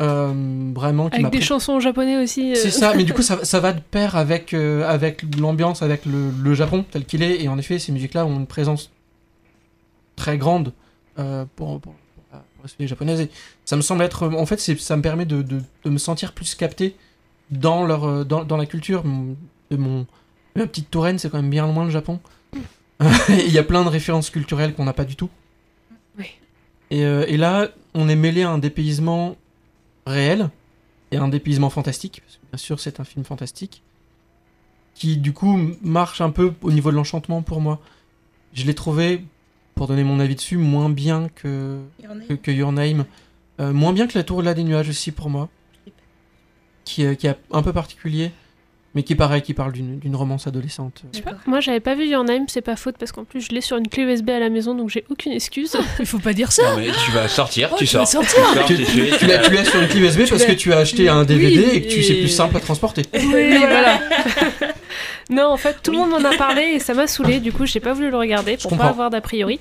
[0.00, 0.32] Euh,
[0.74, 2.52] vraiment, qui Avec des pris- chansons japonais aussi.
[2.52, 2.54] euh.
[2.54, 6.06] C'est ça, mais du coup, ça, ça va de pair avec, euh, avec l'ambiance, avec
[6.06, 7.42] le, le Japon tel qu'il est.
[7.42, 8.90] Et en effet, ces musiques-là ont une présence
[10.16, 10.72] très grande
[11.16, 11.24] pour,
[11.56, 11.94] pour, pour
[12.32, 13.20] la- pour la société japonaise.
[13.20, 13.30] Et
[13.64, 14.26] ça me semble être.
[14.28, 16.96] En fait, ça me permet de, de, de me sentir plus capté
[17.50, 19.02] dans, leur, dans, dans la culture.
[19.70, 20.06] De mon,
[20.56, 22.20] ma petite Touraine, c'est quand même bien loin le Japon.
[23.28, 25.30] Il y a plein de références culturelles qu'on n'a pas du tout.
[26.18, 26.26] Oui.
[26.90, 29.36] Et, euh, et là, on est mêlé à un dépaysement
[30.06, 30.50] réel
[31.12, 33.82] et un dépaysement fantastique, parce que bien sûr c'est un film fantastique,
[34.94, 37.80] qui du coup marche un peu au niveau de l'enchantement pour moi.
[38.52, 39.24] Je l'ai trouvé,
[39.74, 42.26] pour donner mon avis dessus, moins bien que Your Name.
[42.26, 43.04] que, que Your Name.
[43.60, 45.48] Euh, moins bien que La Tour là des nuages aussi pour moi,
[46.84, 48.32] qui, euh, qui est un peu particulier,
[48.94, 51.02] mais qui est pareil, qui parle d'une romance adolescente.
[51.12, 53.40] Je sais pas, Moi, j'avais pas vu Your Name, c'est pas faute parce qu'en plus,
[53.40, 55.76] je l'ai sur une clé USB à la maison, donc j'ai aucune excuse.
[56.00, 56.72] Il faut pas dire ça.
[56.72, 58.24] Non, mais tu vas sortir, Oh, tu tu vas sors.
[58.24, 58.44] sortir.
[58.52, 60.52] Tu sors, Tu, tu tu- fais- tu l'as sur une clé USB Tu parce que
[60.52, 63.02] tu as acheté un Oui, DVD et que tu c'est plus simple à transporter.
[63.14, 64.00] Oui, voilà.
[65.30, 67.40] non, en fait, tout le monde m'en a parlé et ça m'a saoulé.
[67.40, 69.60] Du coup, j'ai pas voulu le regarder pour pas avoir d'a priori.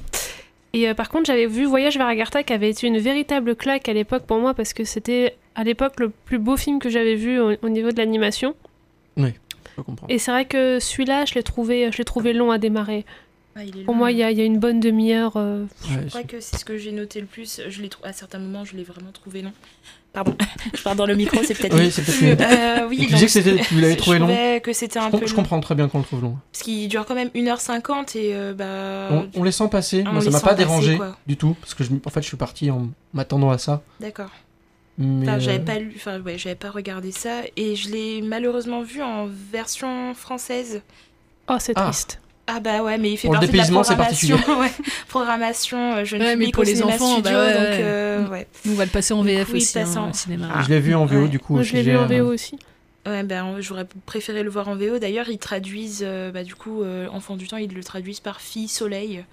[0.73, 3.89] Et euh, par contre, j'avais vu Voyage vers Agartha qui avait été une véritable claque
[3.89, 7.15] à l'époque pour moi parce que c'était à l'époque le plus beau film que j'avais
[7.15, 8.53] vu au, au niveau de l'animation.
[9.19, 9.33] Oui,
[9.77, 10.07] je comprends.
[10.07, 13.05] Et c'est vrai que celui-là, je l'ai trouvé, je l'ai trouvé long à démarrer.
[13.55, 13.99] Ah, il est Pour long.
[13.99, 15.33] moi, il y, a il y a une bonne demi-heure.
[15.35, 17.61] euh, Ouais, Je crois que c'est ce que j'ai noté le plus.
[17.67, 19.51] Je l'ai à certains moments, je l'ai vraiment trouvé long.
[20.13, 20.35] Pardon,
[20.73, 22.35] je parle dans le micro, c'est peut-être Oui, c'est peut-être mieux.
[22.57, 24.27] Euh, oui, tu donc, disais que c'était- tu l'avais je trouvé long
[24.63, 26.37] que c'était un Je, peu je comprends très bien qu'on le trouve long.
[26.51, 29.09] Parce qu'il dure quand même 1h50 et euh, bah.
[29.35, 31.15] On, on les sent passer, on moi ça m'a pas passer, dérangé quoi.
[31.27, 33.83] du tout, parce que je, en fait je suis parti en m'attendant à ça.
[33.99, 34.29] D'accord.
[34.99, 38.21] Mais, Enfin, j'avais euh, pas lu, enfin ouais, j'avais pas regardé ça et je l'ai
[38.21, 40.81] malheureusement vu en version française.
[41.47, 41.85] Oh, c'est Ah.
[41.85, 42.19] triste.
[42.51, 44.59] Ah bah ouais, mais il fait Pour partie de la dépaysement, c'est programmation, particulier.
[44.59, 44.71] ouais,
[45.07, 48.47] programmation euh, jeune Ouais, mais pour au les enfants, studio, bah ouais, donc euh, ouais.
[48.65, 50.49] Nous, on va le passer en VF Oui, aussi, passe hein, en- cinéma.
[50.53, 50.61] Ah.
[50.63, 51.27] Je l'ai vu en VO Ouais.
[51.27, 51.53] du coup.
[51.53, 52.07] Moi, je l'ai vu en.
[52.07, 52.57] VO aussi.
[53.05, 54.99] Ouais, ben j'aurais préféré le voir en VO.
[54.99, 58.41] D'ailleurs, ils traduisent, euh, bah, du coup, euh, Enfant du temps, ils le traduisent par
[58.41, 59.23] Fille Soleil,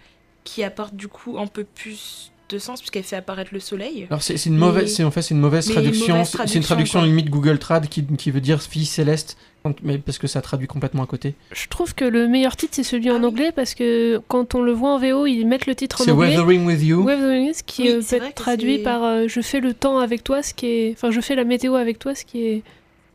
[0.45, 4.07] qui apporte du coup un peu plus de sens, puisqu'elle fait apparaître le soleil.
[4.11, 6.15] Alors c'est c'est une mauvaise, c'est en fait c'est une mauvaise traduction.
[6.15, 7.07] mauvaise C'est c'est une traduction quoi.
[7.09, 9.37] limite Google Trad qui, qui veut dire fille céleste,
[9.83, 11.35] mais parce que ça traduit complètement à côté.
[11.53, 14.73] Je trouve que le meilleur titre, c'est celui en anglais parce que quand on le
[14.73, 16.29] voit en VO, ils mettent le titre en C'est anglais.
[16.37, 17.03] Weathering with You.
[17.05, 19.75] Weathering with, qui Oui, euh, c'est peut être traduit c'est- par euh, je fais le
[19.75, 20.93] temps avec toi, ce qui est.
[20.93, 22.63] Enfin, je fais la météo avec toi, ce qui est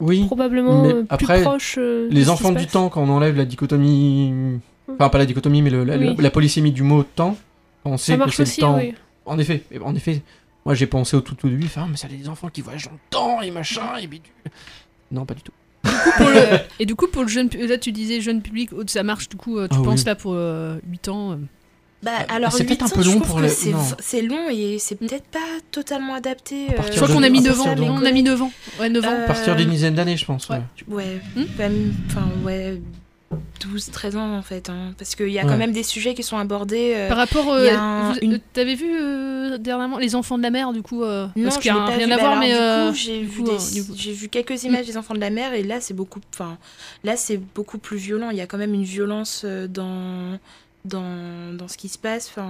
[0.02, 0.26] Oui.
[0.26, 1.76] probablement mais euh, après, plus proche.
[1.78, 5.70] euh, les enfants du temps, quand on enlève la dichotomie, enfin pas la dichotomie, mais
[5.70, 6.16] le- la, Oui.
[6.20, 7.38] la polysémie du mot temps,
[7.86, 8.78] on sait que c'est aussi, le temps.
[8.78, 8.94] oui.
[9.32, 10.22] En effet, mais en effet,
[10.66, 12.92] moi j'ai pensé au tout au début, enfin, mais ça des enfants qui voyagent dans
[12.92, 14.32] le temps et machin et bidule.
[15.12, 15.52] Non, pas du tout.
[16.18, 19.04] Pour le- Et du coup, pour le jeune, là tu disais jeune public, oh, ça
[19.04, 20.06] marche du coup, euh, tu Ah penses oui.
[20.06, 21.32] là pour euh, 8 ans.
[21.34, 21.36] euh.
[22.04, 23.78] Bah, alors, c'est 8 peut-être un peu long pour le- c'est non.
[23.78, 25.40] v- C'est long et c'est peut-être pas
[25.72, 26.68] totalement adapté.
[26.70, 28.52] À partir Je crois qu'on a mis à 9 ans, on a mis 9 ans.
[28.80, 29.12] Ouais, 9 ans.
[29.12, 30.48] Euh, À partir d'une dizaine d'années, je pense.
[30.50, 30.62] ouais.
[30.88, 31.44] Ouais, Hmm
[32.10, 32.82] enfin, ouais,
[33.62, 34.70] 12, 13 ans en fait.
[34.70, 35.48] hein, parce qu'il y a Ouais.
[35.50, 36.94] quand même des sujets qui sont abordés.
[36.96, 40.44] euh, Par rapport, euh, un- vous- une- euh, t'avais vu euh, dernièrement les enfants de
[40.44, 42.12] la mer du coup euh, Non, parce qu'il rien vu.
[42.12, 45.20] à Bah voir, mais du coup, j'ai vu, des- vu quelques images des enfants de
[45.20, 46.58] la mer et là c'est beaucoup, enfin,
[47.04, 48.30] là c'est beaucoup plus violent.
[48.32, 50.38] Il y a quand même une violence euh, dans
[50.84, 52.28] dans, dans ce qui se passe.
[52.30, 52.50] Enfin,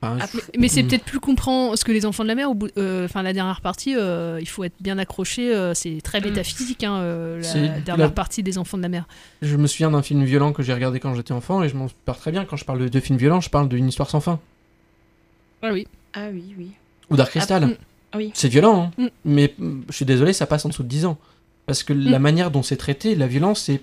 [0.00, 0.88] Enfin, je- après- Mais c'est Mm.
[0.88, 3.32] peut-être plus comprendre parce que les enfants de la mer, au bout, euh, enfin la
[3.32, 5.54] dernière partie, euh, il faut être bien accroché.
[5.54, 6.24] euh, c'est très Mm.
[6.24, 9.04] métaphysique, hein, euh, la dernière la- partie des enfants de la mer.
[9.42, 11.88] Je me souviens d'un film violent que j'ai regardé quand j'étais enfant et je m'en
[12.04, 12.44] pars très bien.
[12.44, 14.40] Quand je parle de, films violents, je parle d'une histoire sans fin.
[15.62, 15.86] Ah oui.
[16.14, 16.70] ah oui, oui.
[17.10, 17.62] Ou Dark Crystal.
[17.64, 18.30] Ah, mm, oui.
[18.34, 19.02] C'est violent, hein.
[19.04, 19.06] Mm.
[19.24, 19.54] mais
[19.88, 21.18] je suis désolé, ça passe en dessous de 10 ans.
[21.66, 23.82] Parce que la manière dont c'est traité, la violence est,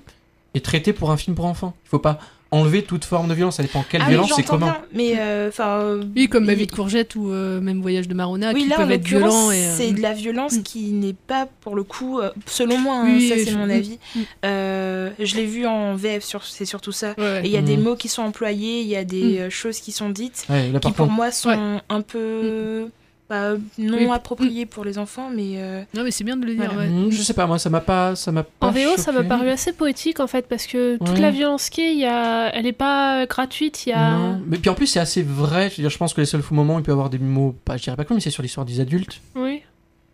[0.54, 1.76] est traitée pour un film pour enfants.
[1.86, 2.20] Il faut pas
[2.52, 4.66] enlever toute forme de violence, ça dépend quelle Ah oui, violence c'est j'entends comment.
[4.72, 5.68] bien, Mais euh, enfin.
[5.82, 8.64] euh, Oui, comme Ma il- vie de courgette ou euh, même Voyage de Marona, Oui,
[8.64, 9.52] qui là, en peuvent être violents.
[9.52, 10.64] Et, euh, c'est de la violence Mm.
[10.64, 13.68] qui n'est pas, pour le coup, euh, selon moi, hein, Oui, ça je- c'est mon
[13.68, 14.00] mm, avis.
[14.16, 14.20] mm.
[14.46, 17.14] Euh, je l'ai vu en VF, sur, c'est surtout ça.
[17.18, 17.42] Ouais, ouais.
[17.44, 19.80] Et il y a des mots qui sont employés, il y a des euh, choses
[19.80, 21.82] qui sont dites, Ouais, là, qui pour contre, moi sont Ouais.
[21.90, 22.88] un peu
[23.30, 24.10] bah, non Oui.
[24.12, 26.72] appropriées pour les enfants, mais euh, Non, mais c'est bien de le dire.
[26.74, 26.90] Voilà.
[26.90, 27.08] ouais.
[27.08, 29.50] mm, je sais pas, moi ça m'a pas, ça m'a En VO, ça m'a paru
[29.50, 31.20] assez poétique en fait, parce que toute Ouais.
[31.20, 33.86] la violence qu'il y a, il y a- elle est pas gratuite.
[33.86, 34.18] Il y a.
[34.18, 34.42] Non.
[34.48, 35.70] Mais puis en plus c'est assez vrai.
[35.70, 37.20] Je, veux dire, je pense que les seuls faux moments, il peut y avoir des
[37.20, 39.22] mots, pas, je dirais pas quoi, mais c'est sur l'histoire des adultes.
[39.36, 39.62] Oui.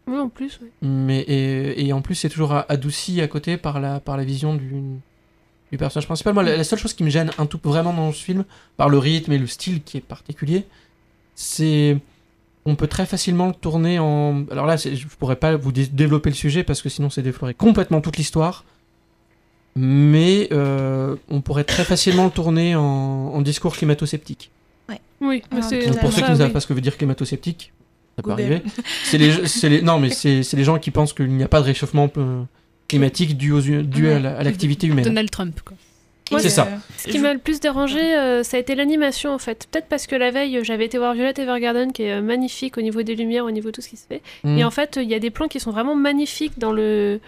[0.07, 0.59] Oui, on- plus.
[0.61, 0.69] ouais.
[0.83, 4.53] Mais et, et en plus c'est toujours adouci à côté par la par la vision
[4.55, 4.69] du
[5.71, 6.33] du personnage principal.
[6.35, 8.43] Moi la, la seule chose qui me gêne un tout vraiment dans ce film,
[8.77, 10.65] par le rythme et le style qui est particulier,
[11.33, 11.97] c'est
[12.65, 14.43] on peut très facilement le tourner en.
[14.51, 17.53] Alors là, je pourrais pas vous dé- développer le sujet parce que sinon c'est déflorer
[17.53, 18.63] complètement toute l'histoire.
[19.77, 24.51] Mais euh, on pourrait très facilement le tourner en, en discours climato-sceptique.
[25.21, 26.53] Oui, mais c'est Donc, pour ceux qui ça, ne savent oui.
[26.53, 27.71] pas ce que veut dire climato-sceptique,
[28.17, 28.41] ça peut Google.
[28.41, 28.61] arriver.
[29.05, 31.47] C'est les, c'est les, non, mais c'est c'est les gens qui pensent qu'il n'y a
[31.47, 32.43] pas de réchauffement euh,
[32.89, 35.05] climatique dû, aux, dû à l'activité humaine.
[35.05, 35.77] Donald Trump, quoi.
[36.31, 36.67] Moi, C'est ça.
[36.97, 39.67] Ce qui m'a le plus dérangé, euh, ça a été l'animation en fait.
[39.71, 42.81] Peut-être parce que la veille, j'avais été voir Violet Evergarden qui est euh, magnifique au
[42.81, 44.21] niveau des lumières, au niveau de tout ce qui se fait.
[44.43, 44.57] Mm.
[44.57, 47.19] Et en fait, il y a des plans qui sont vraiment magnifiques dans le,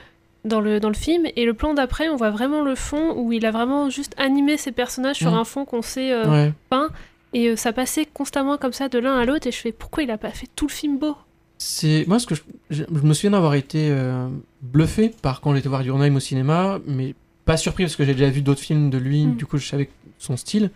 [0.45, 1.27] dans le, dans le film.
[1.35, 4.57] Et le plan d'après, on voit vraiment le fond où il a vraiment juste animé
[4.57, 5.35] ses personnages sur Mm.
[5.37, 6.53] un fond qu'on sait euh, Ouais.
[6.71, 6.89] peint.
[7.33, 9.45] Et euh, ça passait constamment comme ça de l'un à l'autre.
[9.45, 11.15] Et je fais pourquoi il a pas fait tout le film beau?
[11.59, 14.27] C'est moi ce que je, je- je me souviens d'avoir été euh,
[14.61, 17.13] bluffé par quand j'étais voir Yurnheim au cinéma, mais
[17.47, 19.25] pas surpris parce que j'ai déjà vu d'autres films de lui.
[19.25, 19.35] Mm.
[19.35, 20.69] Du coup, je savais son style.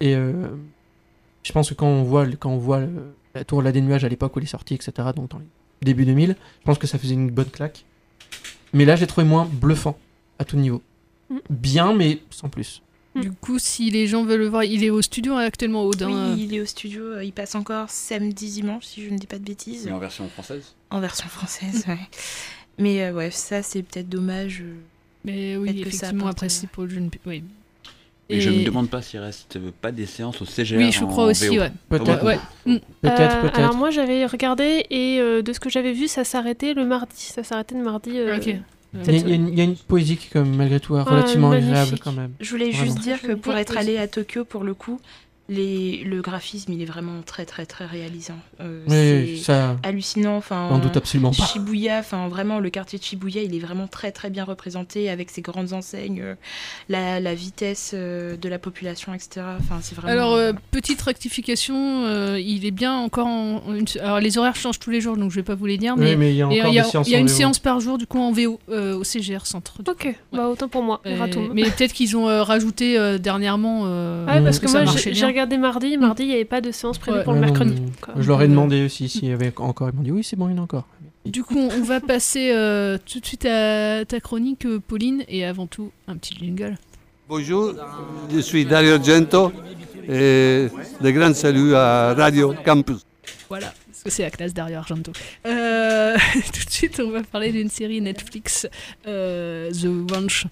[0.00, 0.48] Et euh,
[1.42, 4.04] je pense que quand on voit quand on voit le- la tour là des nuages
[4.04, 4.92] à l'époque où il est sorti, etc.
[5.16, 5.46] Donc dans les
[5.82, 7.84] débuts 2000, je pense que ça faisait une bonne claque.
[8.72, 9.98] Mais là, j'ai trouvé moins bluffant
[10.38, 10.82] à tout niveau.
[11.30, 11.38] Mm.
[11.48, 12.82] Bien, mais sans plus.
[13.16, 16.34] Du coup, si les gens veulent le voir, il est au studio hein, actuellement, Audin.
[16.34, 19.26] Oui, il est au studio, euh, il passe encore samedi, dimanche, si je ne dis
[19.26, 19.86] pas de bêtises.
[19.86, 21.98] Mais en version française En version française, ouais.
[22.78, 24.62] Mais euh, ouais, ça c'est peut-être dommage.
[25.28, 27.10] Euh, Mais oui, peut-être que ça effectivement, après, euh, c'est pour le jeune.
[27.26, 27.42] Oui.
[28.32, 30.76] Et je Et- me demande pas s'il reste pas des séances au CGR.
[30.78, 31.62] Oui, je en crois aussi, VO.
[31.62, 31.72] ouais.
[31.88, 32.24] Peut-être.
[32.24, 32.38] Ouais.
[32.64, 32.76] Mm.
[33.02, 33.58] Peut-être, Euh, peut-être.
[33.58, 37.16] Alors moi j'avais regardé et euh, de ce que j'avais vu ça s'arrêtait le mardi.
[37.16, 38.12] Ça s'arrêtait le mardi.
[38.18, 38.46] euh, Ok.
[38.46, 40.42] Il y, a, il y a une, il y a une poésie qui est quand
[40.44, 42.32] même, malgré tout relativement agréable quand même.
[42.40, 42.84] Je voulais Vraiment.
[42.86, 45.00] juste dire que pour être allé à Tokyo, pour le coup,
[45.50, 48.38] les, le graphisme il est vraiment très très très réalisant.
[48.60, 50.36] Euh, Oui, c'est ça- hallucinant.
[50.36, 51.44] Enfin, on doute absolument pas.
[51.44, 55.28] Shibuya, enfin vraiment le quartier de Shibuya, il est vraiment très très bien représenté avec
[55.30, 56.34] ses grandes enseignes, euh,
[56.88, 59.44] la, la vitesse euh, de la population, etc.
[59.58, 60.12] Enfin, c'est vraiment.
[60.12, 63.56] Alors, euh, petite rectification, euh, il est bien encore en.
[63.66, 65.78] en une- Alors, les horaires changent tous les jours, donc je vais pas vous les
[65.78, 65.94] dire.
[65.98, 67.18] Oui, Mais, il y a et encore il y a, des séances il y a
[67.18, 67.34] en une VO.
[67.34, 69.74] séance par jour, du coup, en VO, euh, au CGR Centre.
[69.88, 71.00] Ok, bah autant pour moi.
[71.06, 71.16] Euh,
[71.52, 73.82] mais peut-être qu'ils ont euh, rajouté euh, dernièrement.
[73.86, 75.20] euh, Ouais, parce que, ça moi j'ai bien.
[75.40, 75.96] Regardé mardi.
[75.96, 77.24] Mardi il n'y avait pas de séance prévue Ouais.
[77.24, 77.82] pour le non, mercredi.
[78.00, 78.14] quoi.
[78.18, 79.88] Je leur ai demandé aussi s'il y avait encore.
[79.90, 80.86] Ils m'ont dit oui, c'est bon, il y en a encore.
[81.26, 85.44] Du coup, on va passer euh, tout de suite à ta chronique, euh, Pauline, et
[85.44, 86.76] avant tout, un petit jingle.
[87.28, 87.74] Bonjour,
[88.32, 89.52] je suis Dario Argento
[90.08, 90.66] et
[91.00, 93.04] de grands saluts à Radio Campus.
[93.48, 95.12] Voilà, parce que c'est la classe Dario Argento.
[95.46, 98.66] Euh, tout de suite, on va parler d'une série Netflix,
[99.06, 100.46] euh, The Ranch.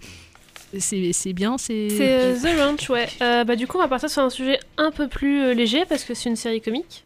[0.78, 1.88] C'est bien, c'est.
[1.88, 3.08] C'est euh, The Ranch, ouais.
[3.22, 5.84] Euh, bah, du coup, on va partir sur un sujet un peu plus euh, léger
[5.86, 7.04] parce que c'est une série comique.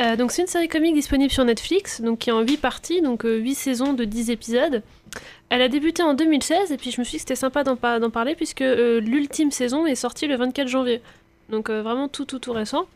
[0.00, 3.00] Euh, donc, c'est une série comique disponible sur Netflix, donc qui est en 8 parties,
[3.02, 4.82] donc 8 saisons de 10 épisodes.
[5.50, 7.76] Elle a débuté en 2016 et puis je me suis dit que c'était sympa d'en
[7.76, 11.02] par- d'en parler puisque l'ultime saison est sortie le 24 janvier.
[11.50, 12.86] Donc, vraiment tout, tout, tout récent.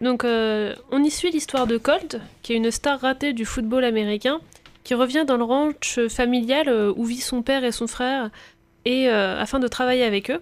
[0.00, 4.40] Donc, on y suit l'histoire de Colt, qui est une star ratée du football américain,
[4.82, 8.30] qui revient dans le ranch familial où vit son père et son frère,
[8.84, 10.40] et euh, afin de travailler avec eux.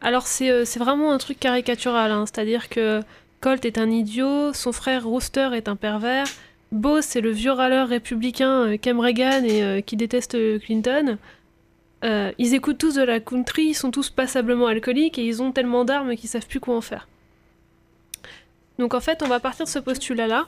[0.00, 3.02] Alors c'est euh, vraiment un truc caricatural, hein, c'est-à-dire que
[3.40, 6.26] Colt est un idiot, son frère Rooster est un pervers,
[6.72, 11.16] Bo c'est le vieux râleur républicain euh, qu'aime Reagan et euh, qui déteste euh, Clinton.
[12.04, 15.52] Euh, ils écoutent tous de la country, ils sont tous passablement alcooliques et ils ont
[15.52, 17.08] tellement d'armes qu'ils savent plus quoi en faire.
[18.78, 20.46] Donc en fait on va partir de ce postulat-là.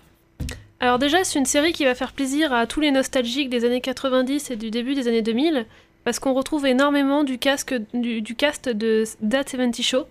[0.81, 3.81] Alors déjà c'est une série qui va faire plaisir à tous les nostalgiques des années
[3.81, 5.67] 90 et du début des années 2000
[6.09, 10.07] parce qu'on retrouve énormément du, casque, du, du cast de That 70 Show.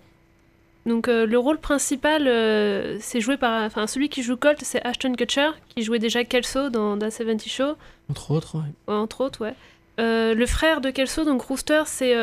[0.86, 3.64] Donc euh, le rôle principal, euh, c'est joué par...
[3.64, 7.48] Enfin celui qui joue Colt, c'est Ashton Kutcher, qui jouait déjà Kelso dans That 70
[7.50, 7.72] Show.
[8.08, 8.70] Entre autres, ouais.
[8.86, 9.54] Ouais, entre autres, ouais.
[9.98, 12.14] Euh, le frère de Kelso, donc Rooster, c'est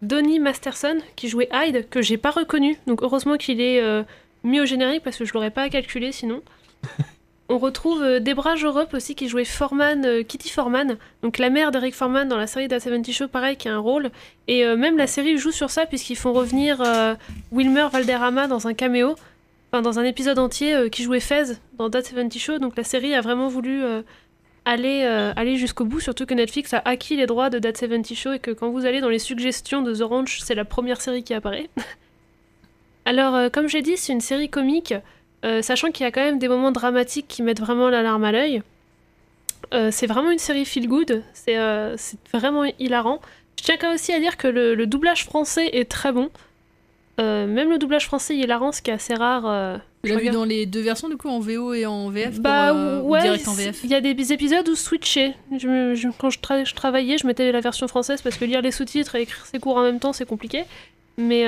[0.00, 2.78] Donnie Masterson, qui jouait Hyde, que j'ai pas reconnu.
[2.86, 3.82] Donc heureusement qu'il est
[4.44, 6.40] mis au générique, parce que je l'aurais pas calculé sinon.
[7.50, 11.72] On retrouve euh, Debra Jorup aussi, qui jouait Foreman, euh, Kitty Foreman, donc la mère
[11.72, 14.10] d'Eric Foreman dans la série That 70 Show, pareil, qui a un rôle.
[14.48, 16.82] Et euh, même la série joue sur ça, puisqu'ils font revenir
[17.52, 19.14] Wilmer Valderrama dans un caméo,
[19.70, 22.58] enfin dans un épisode entier, qui jouait Fez dans That 70 Show.
[22.58, 23.82] Donc la série a vraiment voulu
[24.64, 28.38] aller, jusqu'au bout, surtout que Netflix a acquis les droits de That 70 Show et
[28.38, 31.34] que quand vous allez dans les suggestions de The Ranch, c'est la première série qui
[31.34, 31.68] apparaît.
[33.04, 34.94] Alors, comme j'ai dit, c'est une série comique,
[35.44, 38.32] euh, sachant qu'il y a quand même des moments dramatiques qui mettent vraiment l'alarme à
[38.32, 38.62] l'œil.
[39.72, 43.20] Euh, c'est vraiment une série feel good, c'est euh, c'est vraiment hilarant.
[43.58, 46.30] Je tiens quand même aussi à dire que le, le doublage français est très bon.
[47.18, 50.44] Même le doublage français est hilarant, ce qui est assez rare Tu l'as vu dans
[50.44, 53.46] les deux versions, du coup, en VO et en VF Bah pour, ou ouais, direct
[53.46, 55.32] en VF il y a des épisodes où switcher.
[55.56, 58.44] Je me- je- quand je, tra- je travaillais, je mettais la version française parce que
[58.44, 60.64] lire les sous-titres et écrire ses cours en même temps, c'est compliqué.
[61.16, 61.46] Mais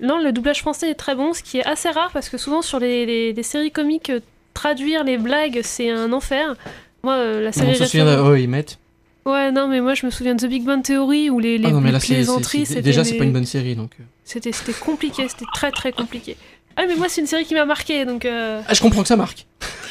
[0.00, 2.62] non, le doublage français est très bon, ce qui est assez rare parce que souvent
[2.62, 4.20] sur les, les- les séries comiques, euh,
[4.54, 6.56] traduire les blagues, c'est un enfer.
[7.02, 8.20] Moi, euh, la série On se souvient de...
[8.20, 8.78] oh, ils mettent.
[9.26, 11.68] Ouais, non, mais moi je me souviens de The Big Bang Theory où les, les,
[11.68, 12.82] Ah non, mais les là, c'est- c'est- plaisanteries, c'est- c'était.
[12.82, 13.92] déjà, c'est pas une bonne série, donc.
[13.98, 14.04] euh.
[14.24, 16.36] C'était c'était compliqué, c'était très très compliqué.
[16.76, 18.24] Ah, mais moi, c'est une série qui m'a marqué, donc.
[18.24, 19.46] euh, Ah, je comprends que ça marque.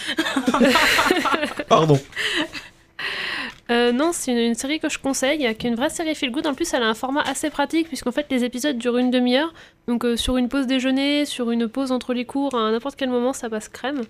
[1.70, 2.00] Pardon.
[3.74, 6.32] Euh, non, c'est une, une série que je conseille, qui est une vraie série feel
[6.32, 6.46] good.
[6.48, 9.52] En plus, elle a un format assez pratique, puisqu'en fait, les épisodes durent une demi-heure.
[9.88, 13.10] Donc, euh, sur une pause déjeuner, sur une pause entre les cours, à n'importe quel
[13.10, 14.04] moment, ça passe crème.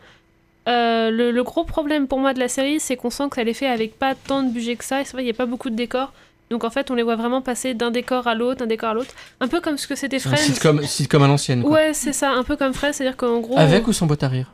[0.68, 3.54] Euh, le, le gros problème pour moi de la série, c'est qu'on sent qu'elle est
[3.54, 5.02] faite avec pas tant de budget que ça.
[5.02, 6.14] Et c'est vrai, il n'y a pas beaucoup de décors.
[6.50, 8.94] Donc, en fait, on les voit vraiment passer d'un décor à l'autre, d'un décor à
[8.94, 9.14] l'autre.
[9.40, 10.38] Un peu comme ce que c'était Un Friends.
[10.38, 11.64] sitcom, sitcom à l'ancienne.
[11.64, 11.72] quoi.
[11.72, 13.58] Ouais, c'est ça, un peu comme Friends, c'est-à-dire qu'en gros.
[13.58, 14.52] Avec ou sans boîte à rire?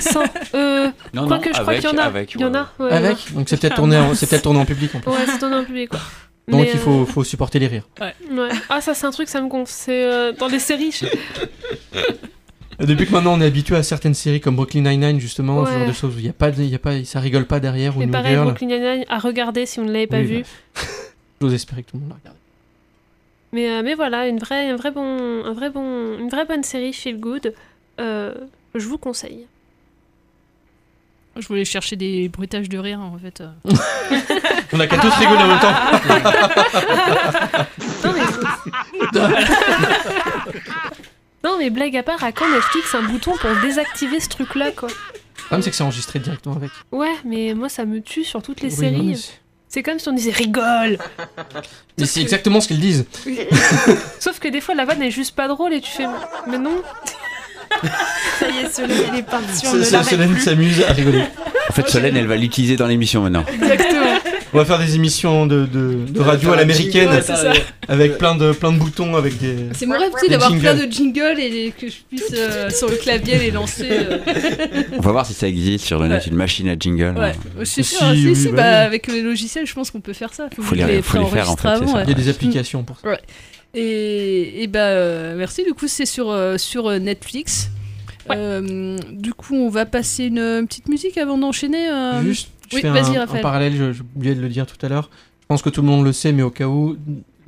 [0.00, 0.24] Sans.
[0.54, 2.02] Euh, Non, quoique, non, je crois qu'il y en a.
[2.02, 2.68] avec, il y en a.
[2.78, 3.32] ouais, Avec.
[3.34, 4.14] Donc c'est peut-être tourné, en...
[4.14, 5.10] c'est peut-être tourné en public en plus.
[5.10, 6.00] Ouais, c'est tourné en public, quoi.
[6.48, 7.86] Donc Mais, il euh, faut, faut supporter les rires.
[8.00, 8.14] Ouais.
[8.68, 9.70] Ah, ça, c'est un truc, ça me gonfle.
[9.72, 10.90] C'est euh, dans les séries.
[10.92, 11.06] je-
[12.84, 15.86] Depuis que maintenant on est habitué à certaines séries comme Brooklyn Nine-Nine justement, ce genre
[15.86, 17.60] de choses où il y a pas, de- il y a pas, ça rigole pas
[17.60, 18.46] derrière ou Mais pareil, Girl.
[18.46, 20.42] Brooklyn Nine-Nine à regarder si vous ne l'avez pas Oui, vu.
[20.42, 20.80] bah,
[21.42, 22.36] J'ose espérer que tout le monde la regarde.
[23.52, 26.62] Mais, euh, mais voilà, une vraie, un vrai bon, un vrai bon, une vraie bonne
[26.62, 27.52] série feel good.
[28.00, 28.32] Euh,
[28.74, 29.46] je vous conseille.
[31.36, 33.40] Je voulais chercher des bruitages de rire, en fait.
[33.40, 33.48] euh.
[34.72, 35.72] On a qu'à tous rigoler en même temps.
[38.04, 38.20] non, mais...
[41.44, 44.88] non mais blague à part, à quand Netflix un bouton pour désactiver ce truc-là quoi
[44.88, 44.94] Le
[45.44, 46.70] problème c'est que c'est enregistré directement avec.
[46.92, 48.96] Ouais, mais moi ça me tue sur toutes les Oui, séries.
[48.96, 49.32] non, mais c'est-
[49.68, 50.98] c'est comme si on disait rigole.
[51.98, 53.06] Mais c'est exactement ce qu'ils disent.
[54.20, 56.06] Sauf que des fois la vanne est juste pas drôle et tu fais
[56.48, 56.82] mais non.
[58.38, 59.66] Ça y est, Solène, elle est partie.
[59.66, 61.22] On ne Solène s'amuse à rigoler.
[61.68, 63.44] En fait, Solène, elle va l'utiliser dans l'émission maintenant.
[63.52, 64.06] Exactement.
[64.52, 67.08] On va faire des émissions de, de, de radio à l'américaine
[67.86, 69.54] avec plein de, plein de boutons, avec des.
[69.74, 72.68] C'est mon rêve, tu sais, des d'avoir plein de jingles et que je puisse euh,
[72.70, 73.86] sur le clavier les lancer.
[73.88, 74.18] euh.
[74.98, 77.16] On va voir si ça existe sur le net, une machine à jingle.
[77.16, 78.86] Ouais, je suis Si, sûr, si, oui, si, bah bah, oui.
[78.86, 80.48] avec les logiciels, je pense qu'on peut faire ça.
[80.60, 82.98] Faut les- les faut les faire, en fait, avant, Il y a des applications pour
[82.98, 83.08] ça.
[83.74, 87.70] Et, et bah euh, merci, du coup c'est sur, euh, sur euh, Netflix.
[88.30, 91.88] Euh, du coup on va passer une, petite musique avant d'enchaîner.
[91.88, 92.22] euh.
[92.22, 95.10] Juste, je oui, fais un, parallèle, je- j'ai oublié de le dire tout à l'heure.
[95.40, 96.96] Je pense que tout le monde le sait, mais au cas où,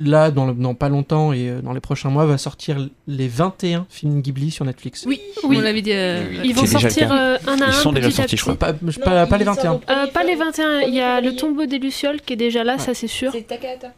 [0.01, 3.85] là, dans, le- dans pas longtemps et dans les prochains mois, va sortir les 21
[3.89, 5.05] films Ghibli sur Netflix.
[5.07, 5.55] Oui, Oui.
[5.57, 5.93] on l'avait dit.
[5.93, 7.69] euh, Ils vont sortir euh, un à un.
[7.69, 8.55] Ils sont déjà sortis, je crois.
[8.55, 9.79] Pas, pas, pas les 21.
[9.89, 12.77] Euh, pas les 21, il y a le tombeau des Lucioles qui est déjà là,
[12.77, 13.31] ça c'est sûr.
[13.31, 13.93] C'est Takahata.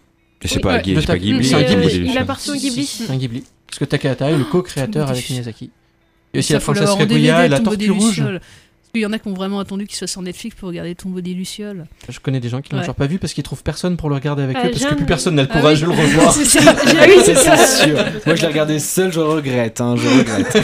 [0.45, 0.61] Et c'est Oui.
[0.61, 0.81] pas, Ouais.
[0.83, 1.43] De c'est pas ta- Ghibli.
[1.45, 2.85] c'est un des il appartient au Ghibli.
[2.85, 3.43] C'est un Ghibli.
[3.67, 5.71] Parce que Takahata est le co-créateur avec Miyazaki.
[6.33, 8.23] Et aussi Ça, la faut princesse Kaguya et la tortue rouge.
[8.95, 11.19] Qu'il y en a qui ont vraiment attendu qu'il soit sur Netflix pour regarder tombeau
[11.19, 11.85] des Lucioles.
[12.07, 12.83] Je connais des gens qui l'ont Ouais.
[12.83, 14.93] toujours pas vu parce qu'ils trouvent personne pour le regarder avec Ah, eux parce que
[14.95, 15.89] plus personne n'a le Ah courage oui.
[15.89, 16.33] de le revoir.
[16.33, 16.61] C'est ça.
[16.65, 16.73] Ah
[17.25, 17.57] c'est ça.
[17.57, 17.97] sûr.
[18.25, 19.81] Moi, je l'ai regardé seul, je regrette.
[19.81, 20.57] Hein, je regrette.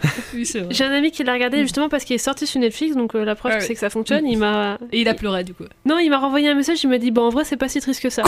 [0.34, 0.46] Oui.
[0.70, 3.24] J'ai un ami qui l'a regardé justement parce qu'il est sorti sur Netflix, donc euh,
[3.24, 3.64] la preuve Ah ouais.
[3.66, 4.24] c'est que ça fonctionne.
[4.26, 4.78] Il m'a.
[4.92, 5.64] Et il a pleuré du coup.
[5.84, 7.80] Non, il m'a renvoyé un message, il m'a dit Bon, en vrai, c'est pas si
[7.80, 8.22] triste que ça.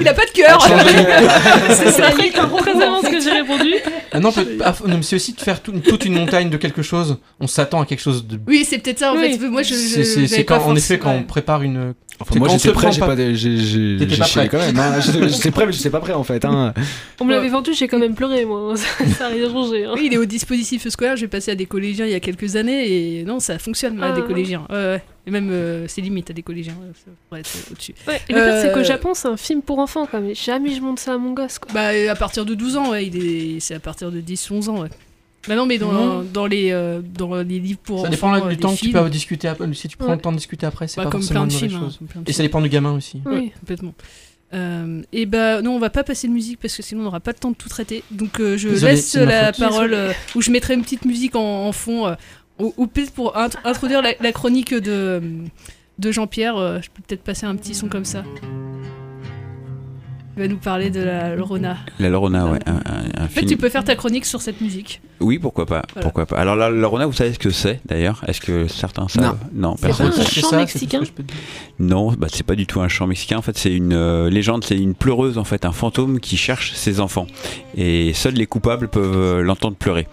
[0.00, 0.60] Il a pas de cœur
[1.70, 3.74] c'est ça, très vraiment ce que j'ai répondu.
[4.12, 6.56] Ah non, peut- ah, non, mais c'est aussi de faire tout- toute une montagne de
[6.56, 7.18] quelque chose.
[7.40, 8.38] On s'attend à quelque chose de.
[8.46, 9.38] Oui, c'est peut-être ça en Oui.
[9.38, 9.48] fait.
[9.48, 9.74] Moi, je.
[9.74, 11.94] je- C'est- quand, en effet, quand on prépare une.
[12.20, 13.58] Enfin, moi j'étais prêt, j'ai pas- pas, de- j'ai
[14.24, 14.78] chialé quand même.
[14.78, 15.00] hein.
[15.28, 16.44] J'étais prêt, mais j'étais pas prêt en fait.
[16.44, 16.72] Hein.
[17.20, 18.76] On me l'avait vendu, j'ai quand même pleuré, moi.
[18.76, 18.86] Ça
[19.18, 19.84] ça a rien changé.
[19.86, 19.92] hein.
[19.94, 21.16] Oui, il est au dispositif scolaire.
[21.16, 24.08] J'ai passé à des collégiens il y a quelques années et non, ça fonctionne à
[24.08, 24.12] Ah.
[24.12, 24.66] des collégiens.
[24.70, 25.02] Ouais, ouais.
[25.26, 26.74] Et même euh, c'est limite à des collégiens.
[26.74, 27.94] ouais, ça pourrait être au-dessus.
[28.06, 30.20] Ouais, et le pire, c'est qu'au Euh, Japon, c'est un film pour enfants, quoi.
[30.20, 31.72] Mais jamais je monte ça à mon gosse, quoi.
[31.72, 33.16] Bah, euh, à partir de 12 ans, ouais, il
[33.56, 33.60] est...
[33.60, 34.88] c'est à partir de 10-11 ans, ouais.
[35.48, 38.38] Bah non, mais dans, dans, les, euh, dans les livres pour Ça enfants, dépend là,
[38.38, 39.72] euh, du les temps que tu peux discuter après.
[39.74, 40.14] Si tu prends Ouais.
[40.14, 41.80] le temps de discuter après, c'est Bah, pas comme forcément plein de une films, hein,
[41.86, 41.96] chose.
[41.98, 43.20] comme plein de Et ça dépend du gamin aussi.
[43.26, 43.94] Oui, complètement.
[44.54, 47.20] Euh, et bah non, on va pas passer de musique parce que sinon on n'aura
[47.20, 48.04] pas le temps de tout traiter.
[48.10, 51.66] Donc euh, je Désolé, laisse la parole euh, où je mettrai une petite musique en,
[51.66, 52.14] en fond, euh,
[52.58, 55.22] ou, ou peut-être pour int- introduire la, la chronique de,
[55.98, 56.56] de Jean-Pierre.
[56.58, 58.22] euh, je peux peut-être passer un petit son comme ça.
[60.36, 61.76] Il va nous parler de la Lorona.
[61.98, 62.58] La Lorona, ouais.
[62.64, 63.50] Un, un- un En fait, film.
[63.50, 65.02] tu peux faire ta chronique sur cette musique.
[65.20, 66.02] Oui, pourquoi pas, Voilà.
[66.02, 66.38] pourquoi pas.
[66.38, 68.24] Alors la Lorona, vous savez ce que c'est d'ailleurs?
[68.26, 69.36] Est-ce que certains savent?
[69.52, 70.10] Non, C'est personne.
[70.10, 71.22] pas un C'est chant ça, c'est mexicain ce peux.
[71.78, 73.36] Non, bah, c'est pas du tout un chant mexicain.
[73.36, 76.72] En fait, c'est une euh, légende, c'est une pleureuse, en fait, un fantôme qui cherche
[76.72, 77.26] ses enfants.
[77.76, 80.08] Et seuls les coupables peuvent euh, l'entendre pleurer.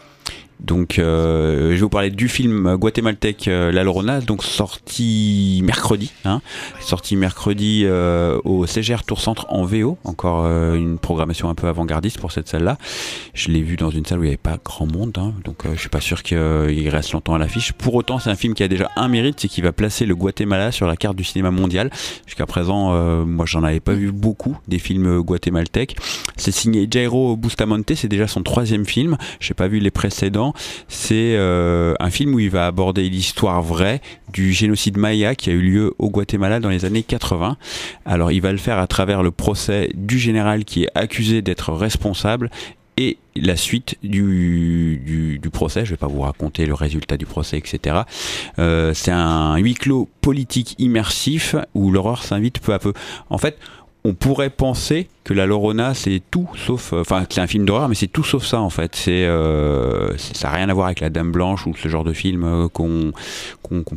[0.60, 6.12] Donc, euh, je vais vous parler du film guatémaltèque euh, La Lorona, donc sorti mercredi,
[6.26, 6.41] hein,
[6.82, 11.68] sorti mercredi euh, au CGR Tour Centre en VO, encore euh, une programmation un peu
[11.68, 12.78] avant-gardiste pour cette salle-là.
[13.34, 15.66] Je l'ai vu dans une salle où il n'y avait pas grand monde, hein, donc
[15.66, 17.72] euh, je suis pas sûr qu'il reste longtemps à l'affiche.
[17.74, 20.16] Pour autant, c'est un film qui a déjà un mérite, c'est qu'il va placer le
[20.16, 21.89] Guatemala sur la carte du cinéma mondial.
[22.26, 22.93] Jusqu'à présent,
[23.26, 25.95] moi, j'en avais pas vu beaucoup des films guatémaltèques.
[26.36, 29.18] C'est signé Jairo Bustamonte, c'est déjà son troisième film.
[29.39, 30.49] J'ai pas vu les précédents.
[30.88, 34.02] C'est euh, un film où il va aborder l'histoire vraie
[34.34, 37.58] du génocide maya qui a eu lieu au Guatemala dans les années 80.
[38.06, 41.74] Alors, il va le faire à travers le procès du général qui est accusé d'être
[41.74, 42.50] responsable
[43.00, 45.86] et la suite du, procès.
[45.86, 48.02] Je vais pas vous raconter le résultat du procès, etc.
[48.60, 52.93] Euh, c'est un huis clos politique immersif où l'horreur s'invite peu à peu.
[53.30, 53.58] En fait,
[54.04, 57.89] on pourrait penser que la Lorona c'est tout sauf euh, enfin c'est un film d'horreur
[57.89, 61.09] mais c'est tout sauf ça en fait euh, ça n'a rien à voir avec la
[61.09, 63.13] Dame Blanche ou ce genre de film euh, qu'on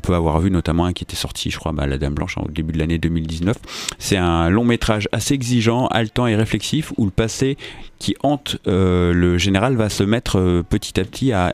[0.02, 2.50] peut avoir vu notamment un qui était sorti je crois bah, la Dame Blanche au
[2.50, 3.56] début de l'année 2019
[3.98, 7.56] c'est un long métrage assez exigeant haletant et réflexif où le passé
[7.98, 11.52] qui hante le général va se mettre petit à petit à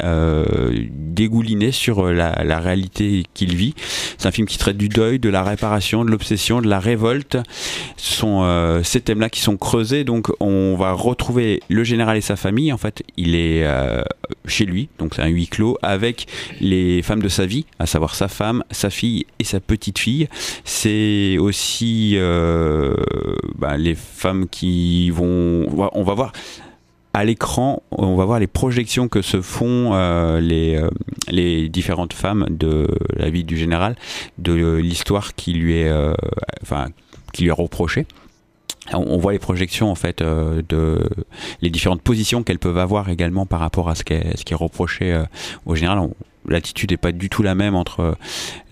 [1.18, 3.74] dégouliner sur la, réalité qu'il vit.
[4.16, 7.36] C'est un film qui traite du deuil, de la réparation, de l'obsession, de la révolte.
[7.98, 10.04] Ce sont ces thèmes-là qui sont creusés.
[10.04, 12.72] Donc on va retrouver le général et sa famille.
[12.72, 14.02] En fait, il est euh,
[14.46, 16.26] chez lui, donc c'est un huis clos, avec
[16.60, 20.28] les femmes de sa vie, à savoir sa femme, sa fille et sa petite fille.
[20.64, 22.94] C'est aussi euh,
[23.56, 25.66] bah, les femmes qui vont...
[25.92, 26.32] On va voir
[27.14, 32.86] à l'écran, on va voir les projections que se font euh, les, différentes femmes de
[33.16, 33.96] la vie du général,
[34.38, 35.92] de l'histoire qui lui est,
[36.62, 36.88] enfin,
[37.32, 38.06] qui lui est reprochée.
[38.92, 41.08] On voit les projections en fait euh, de
[41.60, 45.24] les différentes positions qu'elles peuvent avoir également par rapport à ce qui est, reproché euh,
[45.66, 46.08] au général.
[46.48, 48.16] L'attitude n'est pas du tout la même entre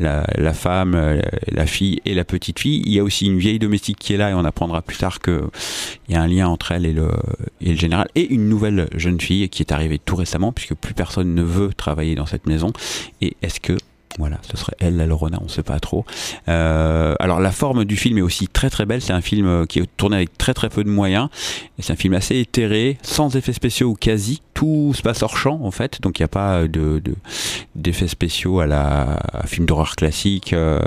[0.01, 2.83] euh, la, femme, la fille et la petite fille.
[2.87, 5.21] Il y a aussi une vieille domestique qui est là et on apprendra plus tard
[5.21, 5.43] que
[6.09, 7.11] il y a un lien entre elle et le,
[7.61, 10.95] et le général et une nouvelle jeune fille qui est arrivée tout récemment puisque plus
[10.95, 12.73] personne ne veut travailler dans cette maison.
[13.21, 13.77] Et est-ce que
[14.19, 16.05] voilà, ce serait elle, la Lorona, on ne sait pas trop.
[16.49, 19.03] Euh, alors la forme du film est aussi très très belle.
[19.03, 21.29] C'est un film euh, qui est tourné avec très très peu de moyens.
[21.79, 24.43] C'est un film assez éthéré, sans effets spéciaux ou quasi.
[24.57, 27.15] Tout se passe hors champ en fait, donc il n'y a pas de de-
[27.75, 30.55] d'effets spéciaux à la film d'horreur classique.
[30.55, 30.81] euh,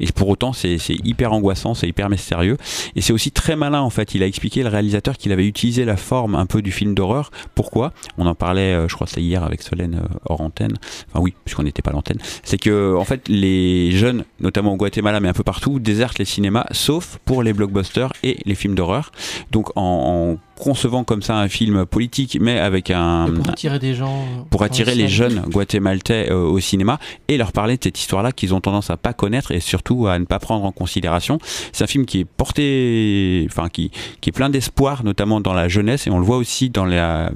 [0.00, 2.56] et pour autant, c'est hyper angoissant, c'est hyper mystérieux.
[2.96, 4.16] Et c'est aussi très malin en fait.
[4.16, 7.30] Il a expliqué le réalisateur qu'il avait utilisé la forme un peu du film d'horreur.
[7.54, 7.92] Pourquoi?
[8.18, 10.74] On en parlait, euh, je crois, c'est hier avec Solène euh, hors antenne.
[11.08, 12.18] Enfin oui, puisqu'on n'était pas l'antenne.
[12.42, 16.24] C'est que en fait, les jeunes, notamment au Guatemala, mais un peu partout, désertent les
[16.24, 19.12] cinémas, sauf pour les blockbusters et les films d'horreur.
[19.52, 24.14] Donc en concevant comme ça un film politique, mais avec un Pour attirer des gens.
[24.20, 28.30] euh, pour attirer les jeunes guatémaltais euh, au cinéma et leur parler de cette histoire-là
[28.30, 31.38] qu'ils ont tendance à pas connaître et surtout à ne pas prendre en considération.
[31.72, 33.90] C'est un film qui est porté, enfin qui,
[34.20, 37.32] qui est plein d'espoir, notamment dans la jeunesse et on le voit aussi dans la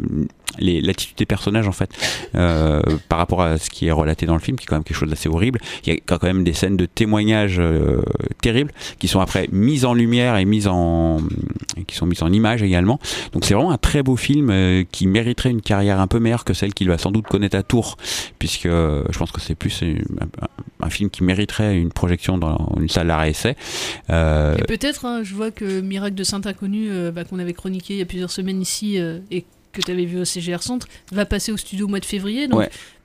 [0.58, 1.90] l'attitude des personnages en fait
[2.34, 4.84] euh, par rapport à ce qui est relaté dans le film qui est quand même
[4.84, 5.60] quelque chose d'assez horrible.
[5.84, 8.02] Il y a quand même des scènes de témoignages euh,
[8.42, 11.18] terribles qui sont après mises en lumière et mises en
[11.86, 12.98] qui sont mises en image également.
[13.32, 16.44] Donc c'est vraiment un très beau film euh, qui mériterait une carrière un peu meilleure
[16.44, 17.96] que celle qu'il va sans doute connaître à Tours
[18.38, 22.88] puisque je pense que c'est plus un, un- film qui mériterait une projection dans une
[22.88, 23.56] salle d'arrêt essai.
[24.08, 27.98] Et peut-être, hein, je vois que Miracle de Saint-Inconnu, euh, bah, qu'on avait chroniqué il
[27.98, 28.96] y a plusieurs semaines ici
[29.30, 29.44] et
[29.76, 32.48] que tu avais vu au CGR Centre, va passer au studio au mois de février.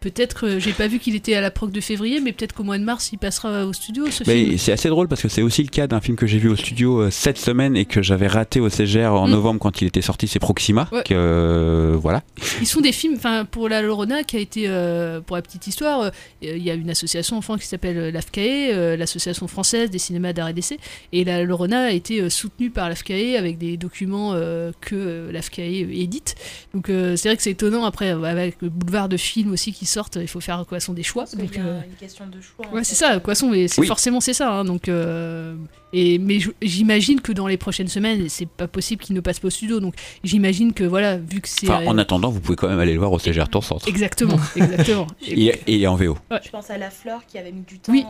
[0.02, 2.64] Peut-être, euh, j'ai pas vu qu'il était à la proc de février, mais peut-être qu'au
[2.64, 4.58] mois de mars, il passera au studio ce Mais film.
[4.58, 6.56] c'est assez drôle parce que c'est aussi le cas d'un film que j'ai vu au
[6.56, 9.32] studio euh, cette semaine et que j'avais raté au CGR en Mm.
[9.32, 10.90] novembre quand il était sorti, c'est Proxima.
[10.92, 11.04] Ouais.
[11.06, 12.24] Que, euh, voilà.
[12.60, 15.68] Ils sont des films, enfin pour la Lorona qui a été, euh, pour la petite
[15.68, 20.50] histoire, il y a une association enfant qui s'appelle l'AFCAE, l'association française des cinémas d'art
[20.50, 20.80] et d'essai,
[21.14, 24.34] et la Lorona a été soutenue par l'AFCAE avec des documents
[24.82, 26.36] que l'AFCAE édite.
[26.74, 30.18] Donc c'est vrai que c'est étonnant après avec le boulevard de films aussi qui sortent,
[30.20, 31.26] il faut faire quoi sont des choix.
[31.38, 32.66] Donc, y a euh, une question de choix.
[32.68, 33.20] en Ouais, c'est ça,
[33.50, 33.88] mais c'est Oui.
[33.88, 34.52] forcément c'est ça.
[34.52, 35.56] hein, donc, euh,
[35.94, 39.48] et mais j'imagine que dans les prochaines semaines, c'est pas possible qu'il ne passe pas
[39.48, 39.80] au studio.
[39.80, 42.80] Donc, j'imagine que voilà, vu que c'est Enfin, euh, en attendant, vous pouvez quand même
[42.80, 43.88] aller le voir au CGR Tour Centre.
[43.88, 45.08] exactement, exactement.
[45.28, 46.18] Et- Il est, et il est en VO.
[46.44, 48.06] Je pense à La Flore qui avait mis du temps Oui.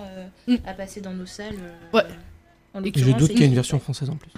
[0.49, 1.55] euh, à passer dans nos salles.
[1.59, 2.03] euh, Ouais.
[2.73, 4.31] en Et je doute qu'il y ait une version française en plus.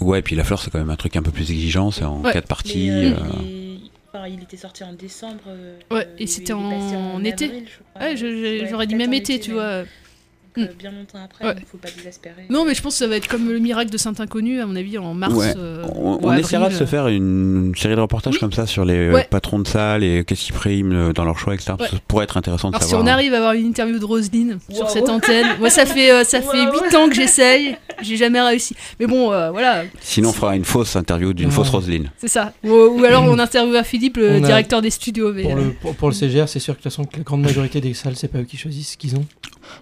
[0.00, 2.20] Ouais, puis La Fleur, c'est quand même un truc un peu plus exigeant, c'est en
[2.22, 2.32] Ouais.
[2.32, 2.88] quatre parties.
[2.90, 3.67] Euh, euh,
[4.12, 5.42] enfin, il était sorti en décembre.
[5.48, 7.44] euh, Ouais, et c'était en été.
[7.46, 8.00] avril, je.
[8.00, 9.84] Ouais, j'aurais dit même été, tu vois.
[10.56, 11.54] Donc, euh, bien longtemps après, Ouais.
[11.54, 12.46] donc faut pas désespérer.
[12.50, 14.74] Non, mais je pense que ça va être comme le miracle de Saint-Inconnu, à mon
[14.76, 15.34] avis, en mars.
[15.34, 15.52] Ouais.
[15.56, 16.86] euh, on ou on avril, essaiera de se euh.
[16.86, 19.26] faire une série de reportages comme ça sur les Ouais.
[19.30, 21.72] patrons de salle et qu'est-ce qu'ils priment dans leur choix, etc.
[21.78, 21.88] Ouais.
[21.88, 23.04] Ça pourrait être intéressant de Alors si savoir.
[23.04, 26.24] on arrive à avoir une interview de Roselyne sur cette antenne, moi ça fait euh,
[26.24, 28.74] ça fait 8 ans que j'essaye, j'ai jamais réussi.
[29.00, 31.52] Mais bon, euh, voilà, Sinon, on fera une fausse interview d'une Ouais.
[31.54, 32.10] fausse Roselyne.
[32.18, 32.52] c'est ça.
[32.64, 35.32] Ou, ou alors on interviewera Philippe, le On a- directeur des studios.
[35.32, 37.22] Mais, Pour le, pour, pour le CGR, c'est sûr que de toute façon, que la
[37.22, 39.24] grande majorité des salles, c'est pas eux qui choisissent ce qu'ils ont.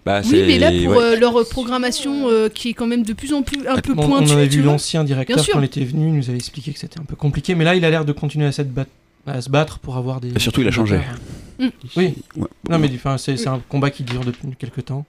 [0.04, 1.04] Bah, Oui, mais là pour ouais.
[1.04, 4.30] euh, leur programmation euh, qui est quand même de plus en plus un peu pointue.
[4.30, 7.00] on avait vu l'ancien directeur quand il était venu, il nous avait expliqué que c'était
[7.00, 8.86] un peu compliqué, mais là il a l'air de continuer à, s'être bat-
[9.26, 10.30] à se battre pour avoir des.
[10.34, 11.00] Et surtout, il a changé.
[11.58, 11.66] Mm.
[11.96, 12.14] Oui.
[12.36, 12.46] Ouais.
[12.68, 15.04] Non mais enfin, c'est c'est un combat qui dure depuis quelques temps.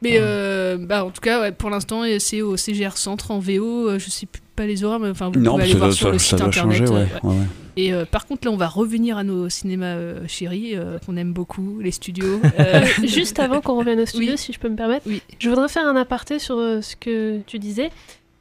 [0.00, 3.98] Mais euh, bah, en tout cas, ouais, pour l'instant, c'est au CGR Centre en VO.
[3.98, 6.10] je sais plus- pas les horaires, mais enfin, vous Non, pouvez aller voir ça- sur
[6.12, 6.78] le ça site internet.
[6.78, 7.46] changer, euh, ouais, ouais, ouais.
[7.76, 11.16] Et euh, par contre, là, on va revenir à nos cinémas euh, chéris euh, qu'on
[11.16, 12.40] aime beaucoup, les studios.
[13.04, 14.38] Juste avant qu'on revienne au studio, Oui.
[14.38, 15.22] si je peux me permettre, Oui.
[15.38, 17.90] je voudrais faire un aparté sur euh, ce que tu disais.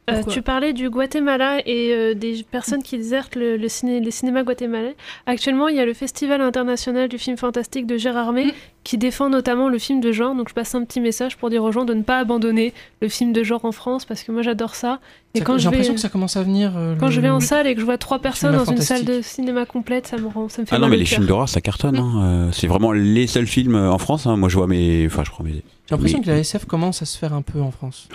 [0.10, 4.12] Euh, tu parlais du Guatemala et euh, des personnes qui désertent le, le ciné, les
[4.12, 4.96] cinémas guatémalais.
[5.26, 8.36] Actuellement, il y a le Festival international du film fantastique de Gérard Mm.
[8.36, 8.54] May
[8.86, 10.34] qui défend notamment le film de genre.
[10.34, 13.10] Donc je passe un petit message pour dire aux gens de ne pas abandonner le
[13.10, 15.02] film de genre en France parce que moi j'adore ça.
[15.34, 16.72] Et Ça- quand J'ai je vais, l'impression que ça commence à venir.
[16.78, 18.78] euh, quand le- je vais en salle et que je vois trois personnes dans une
[18.78, 21.04] salle de cinéma complète, ça me rend, ça me fait Ah non, mal mais les
[21.04, 21.16] cœur.
[21.18, 21.98] films d'horreur, ça cartonne.
[21.98, 22.50] hein.
[22.54, 24.26] C'est vraiment les seuls films en France.
[24.26, 24.38] hein.
[24.38, 25.06] Moi, je vois mes.
[25.06, 25.52] Enfin, je prends mes.
[25.52, 28.08] J'ai l'impression mes- que la SF commence à se faire un peu en France.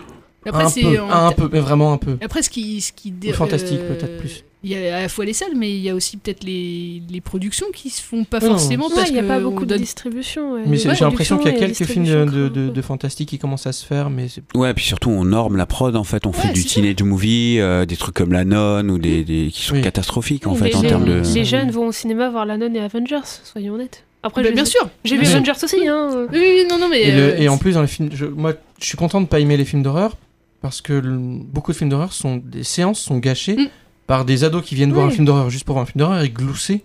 [0.46, 2.16] Après, un, c'est peu, en- un peu, mais vraiment un peu.
[2.22, 4.44] Après, ce qui, ce qui Ou fantastique, euh, peut-être plus.
[4.64, 7.02] Il y a à la fois les salles, mais il y a aussi peut-être les,
[7.10, 8.52] les productions qui se font pas Non, non.
[8.52, 10.52] forcément Ouais, parce il n'y a pas beaucoup de distribution.
[10.52, 10.62] ouais.
[10.66, 13.38] Mais j'ai l'impression qu'il y a et quelques films de, de, de, de fantastique qui
[13.40, 16.26] commencent à se faire, mais c'est Ouais, puis surtout, on norme la prod en fait.
[16.26, 19.62] On fait du teenage movie, euh, des trucs comme La Nonne ou des, des- qui
[19.62, 19.80] sont Oui.
[19.82, 21.22] catastrophiques en Oui, fait les, en termes de.
[21.34, 24.04] les jeunes vont au cinéma voir La Nonne et Avengers, soyons honnêtes.
[24.22, 24.88] Après, Bah, bien sûr.
[25.04, 25.26] J'ai vu.
[25.26, 26.28] Avengers aussi, hein.
[26.32, 27.02] Oui, non, non, mais.
[27.02, 29.26] Et, le- euh, et en plus, dans les films, je, moi, je suis content de
[29.26, 30.16] pas aimer les films d'horreur
[30.62, 33.66] parce que le- beaucoup de films d'horreur sont des séances sont gâchées Mm.
[34.06, 36.22] par des ados qui viennent voir un film d'horreur juste pour voir un film d'horreur
[36.22, 36.84] et glousser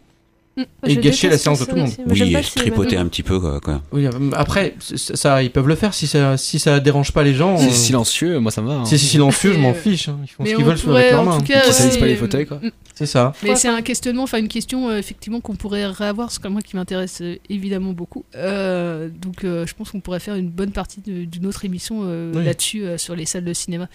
[0.57, 1.91] Moi, et je gâcher la séance de ça tout le monde.
[2.07, 3.59] Oui, et tripoter un petit peu quoi.
[3.59, 3.81] quoi.
[3.91, 7.35] Oui, euh, après, ça, ils peuvent le faire si ça, si ça dérange pas les
[7.35, 7.57] gens.
[7.57, 8.73] C'est euh, silencieux, moi ça me va.
[8.79, 8.85] hein.
[8.85, 10.09] Si c'est silencieux, je m'en Euh, fiche.
[10.09, 10.17] hein.
[10.23, 11.37] Ils font mais ce qu'ils veulent pourrait, avec leurs mains.
[11.71, 12.59] c'est- pas les fauteuils, quoi.
[12.97, 13.31] C'est ça.
[13.43, 16.75] Mais c'est un questionnement, enfin une question euh, effectivement qu'on pourrait réavoir, c'est moi qui
[16.75, 18.25] m'intéresse euh, évidemment beaucoup.
[18.35, 22.01] Euh, donc euh, je pense qu'on pourrait faire une bonne partie de- d'une autre émission
[22.05, 22.43] euh, Oui.
[22.43, 23.87] là-dessus euh, sur les salles de cinéma,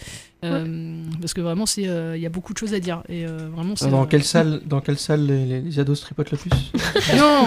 [0.44, 0.64] Euh,
[1.20, 3.48] parce que vraiment c'est, euh, il y a beaucoup de choses à dire et euh,
[3.54, 3.74] vraiment.
[3.90, 6.50] Dans euh, quelle salle, dans quelle salle les, les- les ados tripotent le plus
[7.16, 7.46] Non,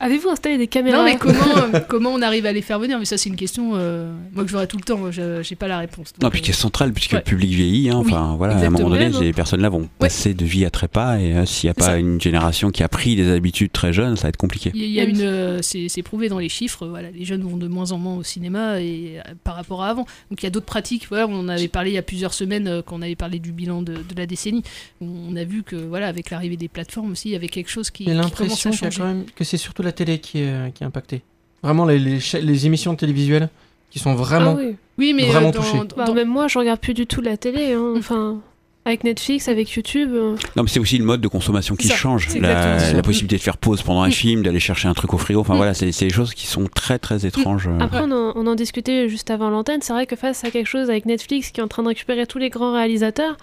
[0.00, 2.98] Avez-vous installé des caméras non mais comment comment on arrive à les faire venir?
[2.98, 5.54] Mais ça c'est une question euh, moi que j'aurais tout le temps, moi, je- j'ai
[5.54, 6.12] pas la réponse.
[6.22, 7.18] Non, puis qui est euh, central puisque ouais.
[7.18, 7.90] le public vieillit.
[7.90, 8.00] hein.
[8.04, 11.18] Oui, Enfin, voilà, à un moment donné, ces personnes-là vont passer de vie à trépas
[11.18, 11.96] et euh, s'il n'y a pas ça.
[11.98, 14.70] une génération qui a pris des habitudes très jeunes, ça va être compliqué.
[14.74, 16.86] Il y a- une, euh, c'est c'est prouvé dans les chiffres.
[16.86, 19.88] Voilà, les jeunes vont de moins en moins au cinéma et euh, par rapport à
[19.88, 20.06] avant.
[20.30, 21.06] Donc il y a d'autres pratiques.
[21.08, 23.40] Voilà, on en avait parlé il y a plusieurs semaines euh, quand on avait parlé
[23.40, 24.62] du bilan de, de la décennie.
[25.00, 27.90] On a vu que voilà, avec l'arrivée des plateformes aussi, il y avait quelque chose
[27.90, 29.00] qui, J'ai l'impression à qu'il y a changer.
[29.00, 31.22] quand même que c'est surtout la télé qui est, qui est impactée.
[31.64, 33.48] Vraiment les, les, les émissions télévisuelles
[33.90, 34.76] qui sont vraiment Ah oui.
[34.96, 35.78] Oui, mais vraiment euh, dans- touchées.
[35.96, 37.72] Bah, dans- Même moi, je regarde plus du tout la télé.
[37.72, 37.94] hein.
[37.98, 38.40] Enfin,
[38.84, 40.10] avec Netflix, avec YouTube.
[40.14, 40.36] euh.
[40.56, 42.28] Non, mais c'est aussi le mode de consommation qui ça, change.
[42.36, 44.12] La, possibilité de faire pause pendant un Mm.
[44.12, 45.40] film, d'aller chercher un truc au frigo.
[45.40, 45.56] Enfin Mm.
[45.56, 47.66] voilà, c'est des choses qui sont très très étranges.
[47.68, 47.78] euh.
[47.80, 49.80] Après, on, en, on en discutait juste avant l'antenne.
[49.82, 52.26] C'est vrai que face à quelque chose avec Netflix qui est en train de récupérer
[52.26, 53.36] tous les grands réalisateurs,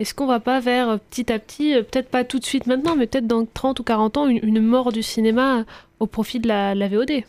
[0.00, 2.96] est-ce qu'on va pas vers euh, petit à petit, peut-être pas tout de suite maintenant,
[2.96, 5.64] mais peut-être dans 30 ou 40 ans, une, une mort du cinéma
[6.00, 7.22] au profit de la, la VOD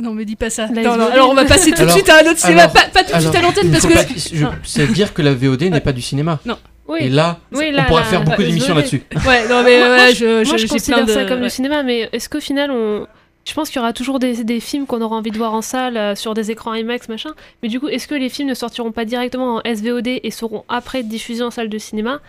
[0.00, 0.68] Non, me dis pas ça.
[0.68, 2.84] Non, non, alors on va passer tout de suite à un autre cinéma, alors- pas,
[2.92, 3.92] pas tout de suite à l'antenne parce que.
[3.92, 4.04] pas-
[4.34, 6.38] je- c'est dire que la VOD n'est pas du cinéma.
[6.46, 6.56] Non.
[6.88, 6.98] Oui.
[7.02, 9.02] Et là, Oui, on là, pourra la- faire beaucoup d'émissions là-dessus.
[9.26, 11.12] Ouais, non mais Moi, ouais, moi, je, moi, je considère de.
[11.12, 11.44] ça comme ouais.
[11.44, 13.06] du cinéma, mais est-ce qu'au final, on...
[13.44, 15.62] je pense qu'il y aura toujours des, des films qu'on aura envie de voir en
[15.62, 17.30] salle, euh, sur des écrans IMAX, machin.
[17.62, 20.64] Mais du coup, est-ce que les films ne sortiront pas directement en SVOD et seront
[20.68, 22.20] après diffusés en salle de cinéma?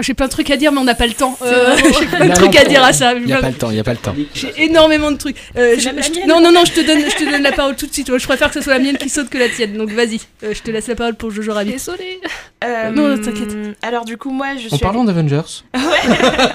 [0.00, 1.36] J'ai plein de trucs à dire, mais on n'a pas le temps.
[1.42, 3.12] Euh, J'ai plein de trucs à dire à ça.
[3.14, 4.14] Il n'y a pas le temps, il n'y a pas le temps.
[4.34, 5.36] J'ai énormément de trucs.
[5.58, 7.86] Euh, je- je- non, non, non, je te, donne, je te donne la parole tout
[7.86, 8.10] de suite.
[8.16, 9.76] Je préfère que ce soit la mienne qui saute que la tienne.
[9.76, 11.72] Donc vas-y, Euh, je te laisse la parole pour Jojo Rabbit.
[11.72, 12.18] Désolé.
[12.64, 13.54] Euh, Non, t'inquiète.
[13.82, 14.74] Alors du coup, moi, je suis.
[14.74, 15.42] En parlant d'Avengers,
[15.74, 15.80] Ouais,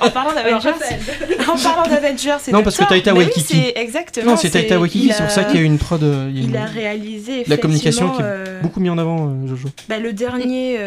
[0.01, 0.69] en parlant d'Avengers.
[1.47, 2.85] en parlant d'Avengers, c'est Non, parce que.
[2.85, 4.31] Taika Mais oui, exactement.
[4.31, 6.01] non, c'est Taika Waititi, il c'est pour ça qu'il y a eu une prod.
[6.01, 9.67] il a Il une- a réalisé la communication qui est beaucoup mis en avant, Jojo.
[9.87, 10.79] bah, le dernier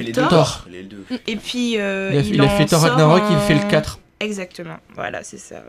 [0.00, 0.66] les Thor.
[1.28, 1.76] Et puis
[2.12, 3.98] Il a- il, il a fait Thor Ragnarok, il fait le 4.
[4.20, 5.62] Exactement, voilà, c'est ça.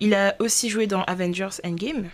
[0.00, 2.04] Il a aussi joué dans Avengers Endgame.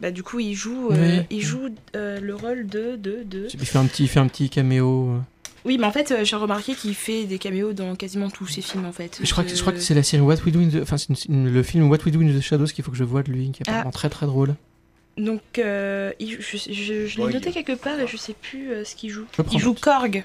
[0.00, 1.26] Bah, du coup, il joue, euh, Oui.
[1.30, 3.46] il joue euh, le rôle de, de, de...
[3.54, 5.08] Il fait un petit, il fait un petit caméo.
[5.10, 5.18] euh.
[5.64, 8.60] Oui, mais en fait, euh, j'ai remarqué qu'il fait des caméos dans quasiment tous ses
[8.60, 9.20] films, en fait.
[9.22, 10.82] Je crois que, je crois que Euh, c'est la série What We Do in the...
[10.82, 12.96] Enfin, c'est une- une- le film What We Do in the Shadows qu'il faut que
[12.96, 13.70] je vois de lui, qui est Ah.
[13.70, 14.56] apparemment très très drôle.
[15.16, 18.84] Donc, euh, il- je, je- je l'ai noté quelque part et je sais plus euh,
[18.84, 19.24] ce qu'il joue.
[19.52, 19.74] Il joue.
[19.74, 20.24] Korg.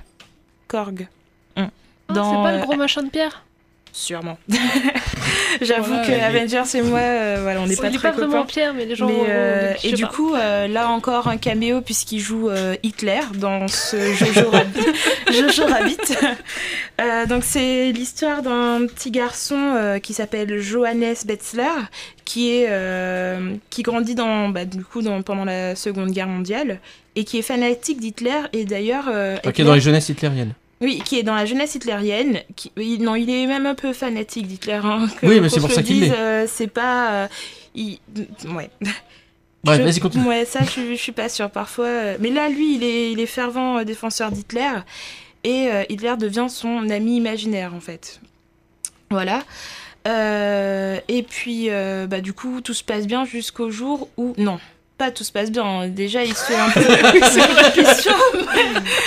[0.68, 1.08] Korg.
[1.58, 1.70] Hum.
[2.10, 3.44] Ah, c'est pas le euh, gros machin de pierre
[3.92, 4.38] Sûrement.
[5.62, 8.46] J'avoue Voilà, que Avengers et moi, euh, voilà, on n'est pas très pas vraiment.
[8.46, 10.10] Pierre, mais les gens Mais, vont- euh, et du pas.
[10.10, 14.80] coup, euh, là encore un caméo puisqu'il joue euh, Hitler dans ce Jojo Rabbit.
[15.34, 15.98] Jojo Rabbit.
[17.02, 21.64] Euh, donc c'est l'histoire d'un petit garçon euh, qui s'appelle Johannes Betzler,
[22.26, 26.80] qui est euh, qui grandit dans bah, du coup dans, pendant la Seconde Guerre mondiale
[27.16, 30.54] et qui est fanatique d'Hitler et d'ailleurs euh, est Hitler- dans les jeunesses hitlériennes.
[30.82, 32.42] Oui, qui est dans la jeunesse hitlérienne.
[32.56, 34.80] Qui, non, il est même un peu fanatique d'Hitler.
[34.84, 36.12] hein, Oui, mais c'est pour ça qu'il l'est.
[36.12, 37.12] euh, c'est pas.
[37.14, 37.28] euh,
[37.76, 38.00] il-
[38.56, 38.70] ouais.
[39.68, 40.26] Ouais, vas-y, continue.
[40.26, 41.86] Ouais, ça, je, je suis pas sûre parfois.
[41.86, 44.70] euh, Mais là, lui, il est, il est fervent défenseur d'Hitler.
[45.44, 48.22] Et euh, Hitler devient son ami imaginaire, en fait.
[49.12, 49.44] Voilà.
[50.06, 51.70] Et puis,
[52.08, 54.34] bah, du coup, tout se passe bien jusqu'au jour où.
[54.38, 54.60] Non,
[55.00, 55.88] pas tout se passe bien.
[55.88, 56.82] Déjà, il se fait un peu.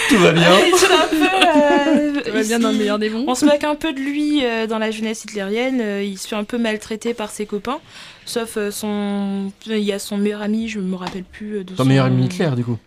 [0.08, 0.50] Tout va bien.
[0.66, 2.16] il se fait un peu.
[2.16, 3.24] euh, Tout va bien dans le meilleur des mondes.
[3.28, 5.80] On se moque un peu de lui euh, dans la jeunesse hitlérienne.
[5.80, 7.80] euh, il se fait un peu maltraiter par ses copains.
[8.24, 9.50] Sauf euh, son.
[9.66, 11.84] Il y a son meilleur ami, je me rappelle plus de son.
[11.84, 12.78] meilleur ami Hitler, du coup.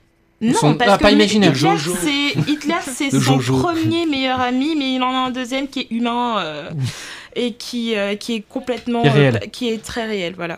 [0.42, 1.54] Non, Son- parce ah, que pas imaginaire.
[1.56, 3.58] Hitler, c'est Hitler, c'est Le son Jojo.
[3.62, 6.70] premier meilleur ami, mais il en a un deuxième qui est humain euh,
[7.38, 9.36] et qui, euh, qui est complètement, Qui est réel.
[9.42, 10.58] euh, qui est très réel, voilà.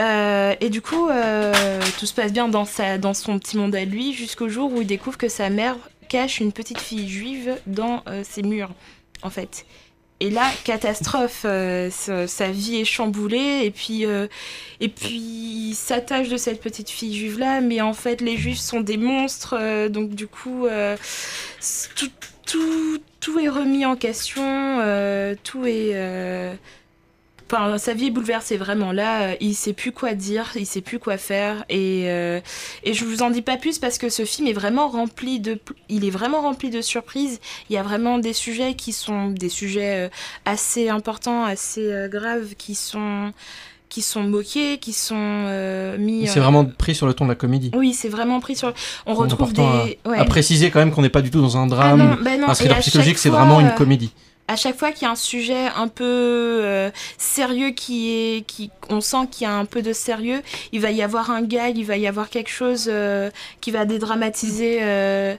[0.00, 1.52] Euh, et du coup, euh,
[1.98, 4.82] tout se passe bien dans sa, dans son petit monde à lui, jusqu'au jour où
[4.82, 5.76] il découvre que sa mère
[6.08, 8.70] cache une petite fille juive dans euh, ses murs,
[9.22, 9.64] en fait.
[10.20, 14.04] Et là, catastrophe, sa, vie est chamboulée, et puis,
[14.80, 18.58] et puis il s'attache de cette petite fille juive là, mais en fait les juifs
[18.58, 20.66] sont des monstres, donc du coup
[21.96, 22.08] tout,
[22.46, 24.78] tout, tout est remis en question,
[25.44, 25.92] tout est,
[27.50, 28.92] Enfin, sa vie est bouleversée vraiment.
[28.92, 31.64] Là, euh, il sait plus quoi dire, il sait plus quoi faire.
[31.68, 32.40] Et, euh,
[32.82, 35.58] et je vous en dis pas plus parce que ce film est vraiment rempli de,
[35.88, 37.38] il est vraiment rempli de surprises.
[37.70, 40.08] Il y a vraiment des sujets qui sont des sujets euh,
[40.44, 43.32] assez importants, assez euh, graves, qui sont
[43.88, 46.26] qui sont moqués, qui sont euh, mis.
[46.26, 47.70] C'est euh, vraiment pris sur le ton de la comédie.
[47.74, 48.72] Oui, c'est vraiment pris sur.
[49.06, 49.62] On retrouve des.
[49.62, 50.18] à, ouais.
[50.18, 52.36] à préciser quand même qu'on n'est pas du tout dans un Ah drame, non, bah
[52.36, 54.12] non, un thriller psychologique, c'est fois, vraiment une comédie.
[54.48, 58.70] À chaque fois qu'il y a un sujet un peu euh, sérieux qui est, qui,
[58.88, 60.40] on sent qu'il y a un peu de sérieux,
[60.70, 63.30] il va y avoir un gag, il va y avoir quelque chose euh,
[63.60, 65.34] qui va dédramatiser euh,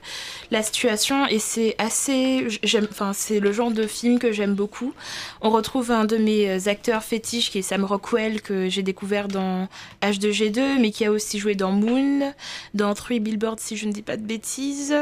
[0.50, 4.92] la situation et c'est assez, j'aime, enfin c'est le genre de film que j'aime beaucoup.
[5.40, 9.68] On retrouve un de mes acteurs fétiches qui est Sam Rockwell que j'ai découvert dans
[10.02, 12.34] H2G2, mais qui a aussi joué dans Moon,
[12.74, 14.94] dans Three Billboards si je ne dis pas de bêtises.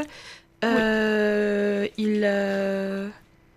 [0.62, 2.24] Il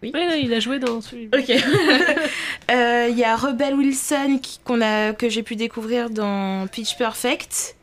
[0.04, 0.12] oui.
[0.44, 1.52] il a joué dans celui Ok.
[2.72, 7.76] Euh, Il y a Rebel Wilson qui- a, que j'ai pu découvrir dans Pitch Perfect.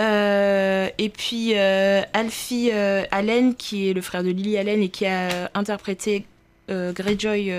[0.00, 2.70] Euh, et puis euh, Alfie
[3.10, 6.26] Allen, qui est le frère de Lily Allen et qui a interprété
[6.68, 7.52] Greyjoy,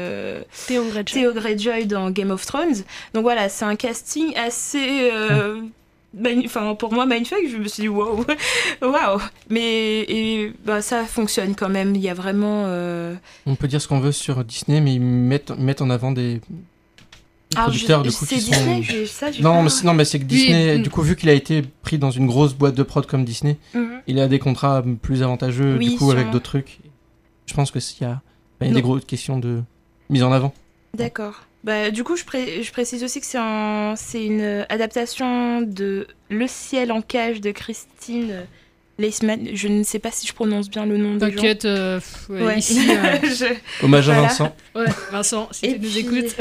[0.68, 1.04] Théon Greyjoy.
[1.22, 2.84] Theo Greyjoy dans Game of Thrones.
[3.14, 5.12] Donc voilà, c'est un casting assez.
[5.12, 5.72] mani-
[6.46, 8.24] Enfin, pour moi, mindfuck, je me suis dit waouh,
[8.82, 9.20] waouh.
[9.50, 11.96] Mais et, bah, ça fonctionne quand même.
[11.96, 12.64] Il y a vraiment.
[12.68, 15.52] euh, On peut dire ce qu'on veut sur Disney, mais ils mettent,
[15.82, 16.40] en avant des,
[17.56, 18.52] Alors, producteurs je- du coup qui sont.
[18.52, 21.30] Disney, j'ai- ça, non, mais c'est- non, mais c'est que Disney, du coup, vu qu'il
[21.30, 24.02] a été pris dans une grosse boîte de prod comme Disney, Mhm.
[24.08, 26.80] il a des contrats plus avantageux Oui, du coup avec d'autres trucs.
[27.46, 28.22] Je pense que s'il y a,
[28.62, 29.62] il y a des grosses questions de
[30.10, 30.54] mise en avant.
[30.96, 31.42] D'accord.
[31.66, 36.08] Bah, du coup, je, pré- je précise aussi que c'est un- c'est une adaptation de
[36.30, 38.46] Le ciel en cage de Christine
[39.00, 39.50] Leisman.
[39.54, 41.36] Je ne sais pas si je prononce bien le nom gens.
[41.36, 42.60] T'inquiète, euh, pff, ouais, Ouais.
[42.60, 42.88] ici.
[42.92, 44.22] euh, Je- Hommage à.
[44.22, 44.56] Vincent.
[44.76, 46.36] Ouais, Vincent, si Et tu nous écoutes.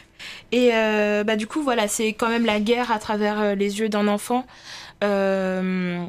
[0.52, 3.78] Et euh, bah, du coup, voilà, c'est quand même la guerre à travers euh, les
[3.80, 4.44] yeux d'un enfant.
[5.04, 6.02] Euh,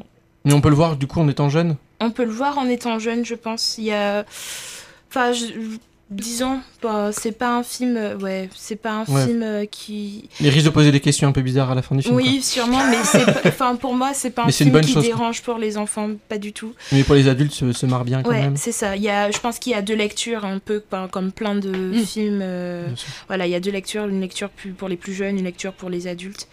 [0.44, 1.76] Mais on peut le voir du coup en étant jeune?
[2.00, 3.76] on peut le voir en étant jeune, je pense.
[3.78, 4.24] Il y a.
[5.08, 5.44] Enfin, je-
[6.12, 7.96] disons, bah, c'est pas un film.
[7.96, 9.26] euh, Ouais, c'est pas un Ouais.
[9.26, 10.28] film euh, qui.
[10.40, 12.14] Il risque de poser des questions un peu bizarres à la fin du film.
[12.14, 14.72] Oui, sûrement, mais c'est pas- enfin pour moi c'est pas un Mais c'est une film
[14.80, 15.16] bonne qui chose, quoi.
[15.16, 16.74] dérange pour les enfants, pas du tout.
[16.92, 18.56] Mais pour les adultes, se, se marre bien quand Ouais, même.
[18.56, 18.96] c'est ça.
[18.96, 21.54] Il y a, je pense qu'il y a deux lectures, un peu ben, comme plein
[21.54, 22.04] de Mm.
[22.04, 22.40] films.
[22.42, 22.86] euh,
[23.28, 25.90] voilà, il y a deux lectures, une lecture pour les plus jeunes, une lecture pour
[25.90, 26.46] les adultes.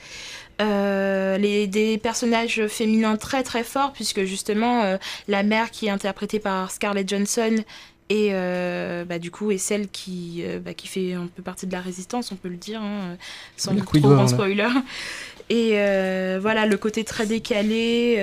[0.61, 4.97] Euh, les, des personnages féminins très très forts, puisque justement euh,
[5.29, 7.55] la mère qui est interprétée par Scarlett Johansson
[8.09, 11.67] et euh, bah, du coup est celle qui, euh, bah, qui fait un peu partie
[11.67, 13.15] de la résistance, on peut le dire, hein,
[13.55, 14.27] sans La trop là.
[14.27, 14.67] spoiler.
[15.51, 18.15] Et euh, voilà, le côté très décalé,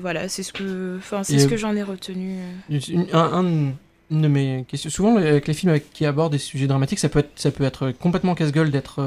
[0.00, 2.36] voilà, c'est ce que, enfin, c'est ce que j'en ai retenu.
[2.68, 3.72] Une, un, un-
[4.12, 4.90] une de mes questions.
[4.90, 7.64] Souvent, avec les films avec- qui abordent des sujets dramatiques, ça peut être, ça peut
[7.64, 9.00] être complètement casse-gueule d'être,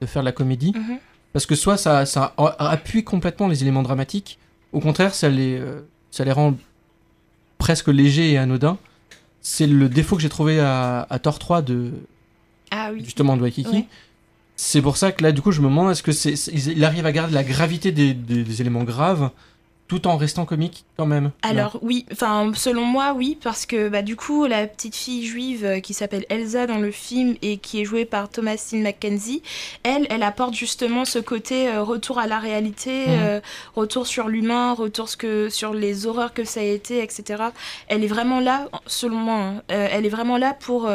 [0.00, 0.72] de faire de la comédie.
[0.74, 0.98] Mhm.
[1.34, 4.38] Parce que soit ça, ça appuie complètement les éléments dramatiques,
[4.72, 5.60] au contraire, ça les,
[6.10, 6.54] ça les rend
[7.58, 8.76] presque légers et anodins.
[9.42, 11.90] C'est le défaut que j'ai trouvé à, à Thor 3 de,
[12.70, 13.02] Ah oui.
[13.04, 13.68] justement de Waikiki.
[13.70, 13.86] Ouais.
[14.56, 16.84] C'est pour ça que là, du coup, je me demande est-ce que c'est, c'est- il
[16.84, 19.30] arrive à garder la gravité des, des- des éléments graves
[19.92, 21.32] tout en restant comique quand même.
[21.42, 25.66] Alors oui, enfin selon moi oui, parce que bah, du coup la petite fille juive
[25.66, 29.42] euh, qui s'appelle Elsa dans le film et qui est jouée par Thomasine McKenzie,
[29.82, 33.18] elle, elle apporte justement ce côté euh, retour à la réalité, Mhm.
[33.20, 33.40] euh,
[33.76, 37.42] retour sur l'humain, retour ce que, sur les horreurs que ça a été, etc.
[37.88, 40.88] Elle est vraiment là, selon moi, hein, euh, elle est vraiment là pour...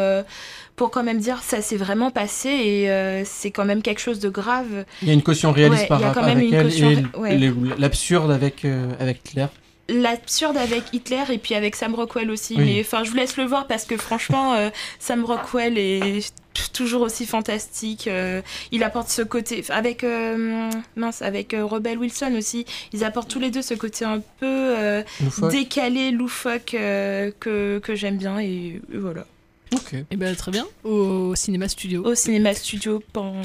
[0.77, 4.19] pour quand même dire ça s'est vraiment passé et euh, c'est quand même quelque chose
[4.19, 4.85] de grave.
[5.01, 7.51] Il y a une caution réaliste Ouais, par rapport une elle caution et ouais.
[7.77, 9.49] l'absurde avec, euh, avec Claire.
[9.89, 12.55] l'absurde avec Hitler et puis avec Sam Rockwell aussi.
[12.57, 12.63] Oui.
[12.65, 14.69] Mais enfin, je vous laisse le voir parce que franchement, euh,
[14.99, 16.31] Sam Rockwell est
[16.73, 18.07] toujours aussi fantastique.
[18.07, 22.65] euh, il apporte ce côté avec euh, mince, avec Rebel Wilson aussi.
[22.93, 25.51] Ils apportent tous les deux ce côté un peu Loufoque.
[25.51, 26.75] décalé, loufoque
[27.39, 29.25] que, que j'aime bien et voilà.
[29.73, 29.95] Ok.
[30.11, 30.65] Et ben très bien.
[30.83, 32.03] Au cinéma studio.
[32.05, 33.41] Au cinéma studio pendant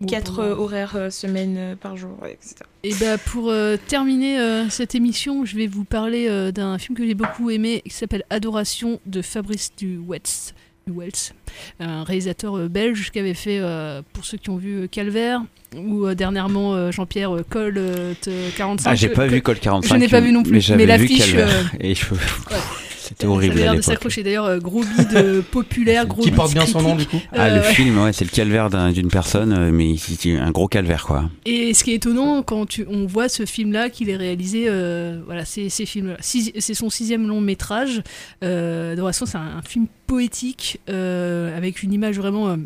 [0.00, 2.54] Ou 4 pendant- horaires euh, semaine euh, par jour, ouais, etc.
[2.84, 6.96] Et bah pour euh, terminer euh, cette émission, je vais vous parler euh, d'un film
[6.96, 10.22] que j'ai beaucoup aimé qui s'appelle Adoration de Fabrice Duwels.
[10.86, 11.10] Duwels,
[11.80, 15.42] un réalisateur belge qui avait fait, euh, pour ceux qui ont vu Calvaire,
[15.76, 18.88] ou euh, dernièrement euh, Jean-Pierre euh, Cole euh, t- 45.
[18.90, 19.94] Ah, j'ai pas vu Col 45.
[19.96, 21.34] Je n'ai pas vu non plus, mais, j'avais vu l'affiche.
[21.34, 22.18] Euh, Et je- ouais.
[23.08, 26.28] C'était horrible Ça avait à l'air de s'accrocher d'ailleurs, euh, gros bide populaire, gros Qui
[26.30, 27.20] bide porte bien son nom, du coup.
[27.32, 27.72] Ah, Euh, le ouais.
[27.74, 31.30] film, ouais, c'est le calvaire d'un- d'une personne, euh, mais c'est un gros calvaire, quoi.
[31.46, 35.20] Et ce qui est étonnant quand tu, on voit ce film-là, qu'il est réalisé, euh,
[35.26, 36.16] voilà, c'est ces films-là.
[36.20, 38.02] Six- C'est son sixième long métrage.
[38.44, 42.56] Euh, Adoration, c'est un, un film poétique euh, avec une image vraiment euh,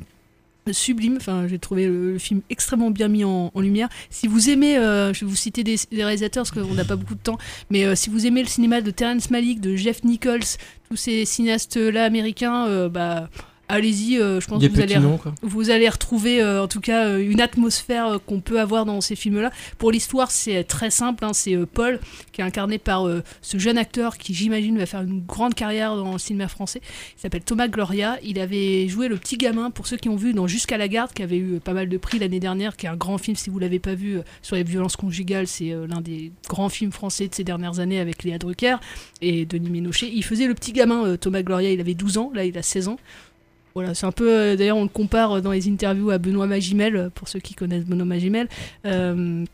[0.70, 1.16] sublime.
[1.16, 3.88] Enfin, j'ai trouvé le, film extrêmement bien mis en, lumière.
[4.10, 6.96] Si vous aimez, euh, je vais vous citer des, des réalisateurs parce qu'on n'a pas
[6.96, 7.38] beaucoup de temps,
[7.70, 10.40] mais euh, si vous aimez le cinéma de Terrence Malick, de Jeff Nichols,
[10.88, 13.28] tous ces cinéastes-là américains, euh, bah
[13.72, 15.34] allez-y, euh, je pense Des que vous allez, noms, quoi.
[15.42, 19.16] vous allez retrouver euh, en tout cas euh, une atmosphère qu'on peut avoir dans ces
[19.16, 19.50] films-là.
[19.78, 21.24] Pour l'histoire, c'est très simple.
[21.24, 21.98] hein, c'est Paul
[22.32, 23.08] qui est incarné par
[23.40, 26.80] ce jeune acteur qui, j'imagine, va faire une grande carrière dans le cinéma français.
[27.16, 28.18] Il s'appelle Thomas Gloria.
[28.22, 31.12] Il avait joué le petit gamin, pour ceux qui ont vu, dans Jusqu'à la garde,
[31.12, 33.48] qui avait eu pas mal de prix l'année dernière, qui est un grand film, si
[33.48, 35.46] vous l'avez pas vu, sur les violences conjugales.
[35.46, 38.76] C'est l'un des grands films français de ces dernières années avec Léa Drucker
[39.22, 40.10] et Denis Ménochet.
[40.12, 42.88] Il faisait le petit gamin, Thomas Gloria, il avait 12 ans, là il a 16
[42.88, 42.98] ans.
[43.74, 44.30] Voilà, c'est un peu.
[44.30, 47.54] euh, D'ailleurs, on le compare dans les interviews à Benoît Magimel, euh, pour ceux qui
[47.54, 48.48] connaissent Benoît Magimel.
[48.86, 49.44] Euh,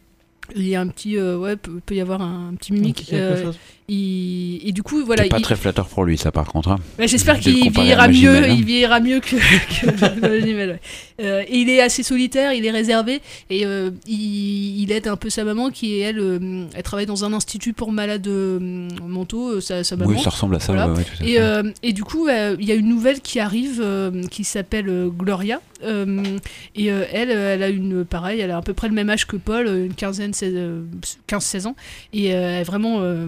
[0.57, 1.16] il y a un petit.
[1.19, 3.07] euh, ouais, peut, peut y avoir un, petit mimique.
[3.07, 3.59] petit.
[3.89, 5.22] Il- et du coup, voilà.
[5.24, 6.70] c'est pas il- très flatteur pour lui, ça, par contre.
[6.70, 6.78] hein.
[6.99, 8.47] Ouais, J'espère qu'il vieillira mieux, hein.
[8.49, 9.36] il vieillira mieux que,
[9.80, 10.80] que ouais.
[11.20, 13.20] Euh, et il est assez solitaire, il est réservé
[13.51, 17.24] et euh, il, il aide un peu sa maman qui elle, euh, elle travaille dans
[17.24, 20.20] un institut pour malades mentaux, sa, sa Oui, maman.
[20.20, 22.74] ça ressemble à ça, ouais, ouais, tout à et, et du coup, il y a
[22.74, 23.82] une nouvelle qui arrive
[24.30, 25.61] qui s'appelle Gloria.
[25.82, 29.36] et elle, elle a une pareil, elle a à peu près le même âge que
[29.36, 30.82] Paul, une quinzaine, 16, euh,
[31.28, 31.76] 15-16 ans,
[32.12, 33.26] et elle est vraiment euh,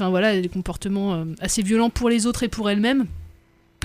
[0.00, 3.06] voilà, des comportements euh, assez violents pour les autres et pour elle-même.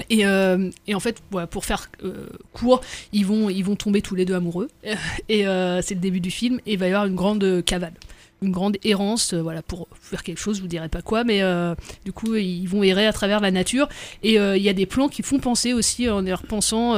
[0.10, 2.82] Et, euh, et en fait, pour faire euh, court,
[3.14, 4.70] ils vont, tomber tous les deux amoureux.
[5.30, 5.44] Et
[5.82, 6.60] c'est le début du film.
[6.68, 7.94] Et il va y avoir une grande cavale,
[8.42, 11.42] une grande errance, euh, voilà, pour faire quelque chose, je vous dirai pas quoi, mais
[11.42, 11.74] euh,
[12.06, 13.88] du coup, ils vont errer à travers la nature.
[14.24, 16.94] Et euh, il y a des plans qui font penser aussi, en y repensant,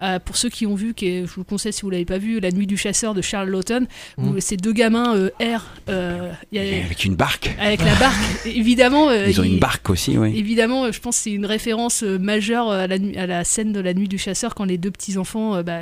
[0.00, 2.04] à, pour ceux qui ont vu, qui est- je vous le conseille si vous l'avez
[2.04, 3.86] pas vu, La Nuit du Chasseur de Charles Lawton,
[4.18, 4.40] où Mm.
[4.40, 5.66] ces deux gamins errent.
[5.88, 7.50] y a- avec une barque.
[7.58, 8.14] avec la barque,
[8.46, 9.10] évidemment.
[9.12, 10.32] Ils ont il- une barque aussi, oui.
[10.36, 13.80] Évidemment, je pense que c'est une référence majeure à la, nu- à la scène de
[13.80, 15.80] la nuit du chasseur quand les deux petits enfants bah,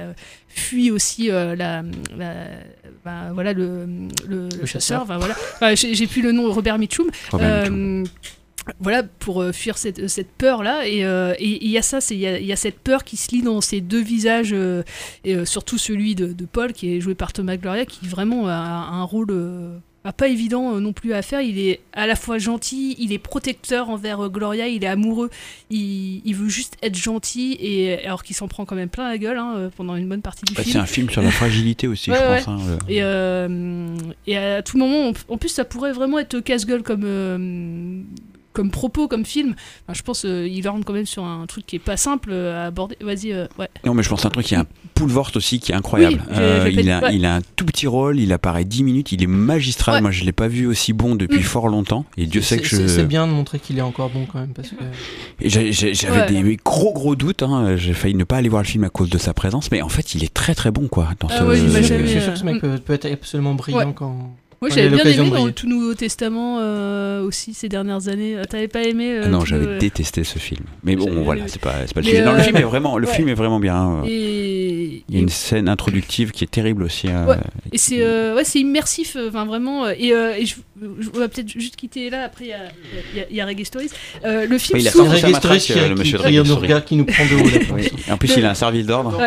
[0.49, 1.83] fuient aussi euh, la,
[2.17, 2.47] la-
[3.05, 3.87] bah, voilà le,
[4.29, 4.67] le, le chasseur.
[4.67, 5.03] chasseur.
[5.03, 5.35] Enfin, voilà.
[5.55, 7.11] Enfin, j'ai plus le nom Robert Mitchum.
[7.31, 8.05] Robert Euh,
[8.79, 12.15] voilà pour euh, fuir cette, cette peur là et euh, il y a ça c'est
[12.15, 14.53] il y a, il y a cette peur qui se lit dans ces deux visages
[14.53, 14.85] euh,
[15.25, 18.47] et euh, surtout celui de, de Paul qui est joué par Thomas Gloria qui vraiment
[18.47, 18.57] a, a
[18.93, 22.17] un rôle euh, bah, pas évident euh, non plus à faire il est à la
[22.17, 25.31] fois gentil il est protecteur envers euh, Gloria il est amoureux
[25.71, 29.19] il, il veut juste être gentil et alors qu'il s'en prend quand même plein la
[29.19, 31.31] gueule hein, euh, pendant une bonne partie du Bah, film c'est un film sur la
[31.31, 32.43] fragilité aussi, Ouais, je ouais.
[32.43, 32.49] pense.
[32.49, 33.97] hein, le- Et, euh,
[34.27, 38.03] et à tout moment, on- en plus, ça pourrait vraiment être casse-gueule comme, euh,
[38.53, 39.55] comme propos, comme film.
[39.87, 42.31] Enfin, je pense euh, il rentre quand même sur un truc qui est pas simple
[42.33, 42.97] euh, à aborder.
[43.01, 43.69] Vas-y, euh, ouais.
[43.85, 46.23] Non, mais je pense à un truc, y a un Poulvort aussi qui est incroyable.
[46.29, 47.15] Oui, Euh, il, a, ouais.
[47.17, 49.97] il a un tout petit rôle, il apparaît 10 minutes, il est magistral.
[49.97, 50.01] Ouais.
[50.03, 51.43] Moi, je l'ai pas vu aussi bon depuis Mm.
[51.43, 52.05] fort longtemps.
[52.17, 52.87] Et Dieu sait que je.
[52.87, 54.77] C'est bien de montrer qu'il est encore bon quand même parce que.
[55.41, 56.43] J'avais Ouais.
[56.43, 57.43] des gros gros doutes.
[57.43, 57.77] hein.
[57.77, 59.89] J'ai failli ne pas aller voir le film à cause de sa présence, mais en
[59.89, 61.09] fait, il est très très bon quoi.
[61.21, 63.79] Dans Ah ce- ouais, Je suis sûr que- ce mec peut, peut être absolument brillant
[63.79, 63.93] Ouais.
[63.95, 64.35] quand.
[64.63, 68.37] Moi j'avais bien aimé dans le tout Nouveau Testament euh, aussi ces dernières années.
[68.37, 70.65] Euh, T'avais pas aimé euh, Ah non, j'avais le- détesté ce film.
[70.85, 72.25] Mais bon, voilà, c'est pas, c'est pas le Mais, sujet.
[72.25, 73.13] Non, le film est vraiment, le ouais.
[73.15, 74.03] film est vraiment bien.
[74.07, 77.09] Et, Il y a une scène introductive qui est terrible aussi.
[77.09, 77.37] euh, Ouais.
[77.73, 79.89] Et c'est euh, ouais, c'est immersif, enfin vraiment.
[79.89, 82.23] et, euh, et je, je- on va peut-être juste quitter là.
[82.25, 82.59] Après, il y a,
[83.15, 83.91] il y a- y a Reggae Stories.
[84.25, 86.23] Euh, le film Oui, il a s'ouvre- Reggae Stories euh, qui- le qui- monsieur de
[86.79, 88.13] qui qui nous prend de haut.
[88.13, 89.19] En plus, il a un service d'ordre.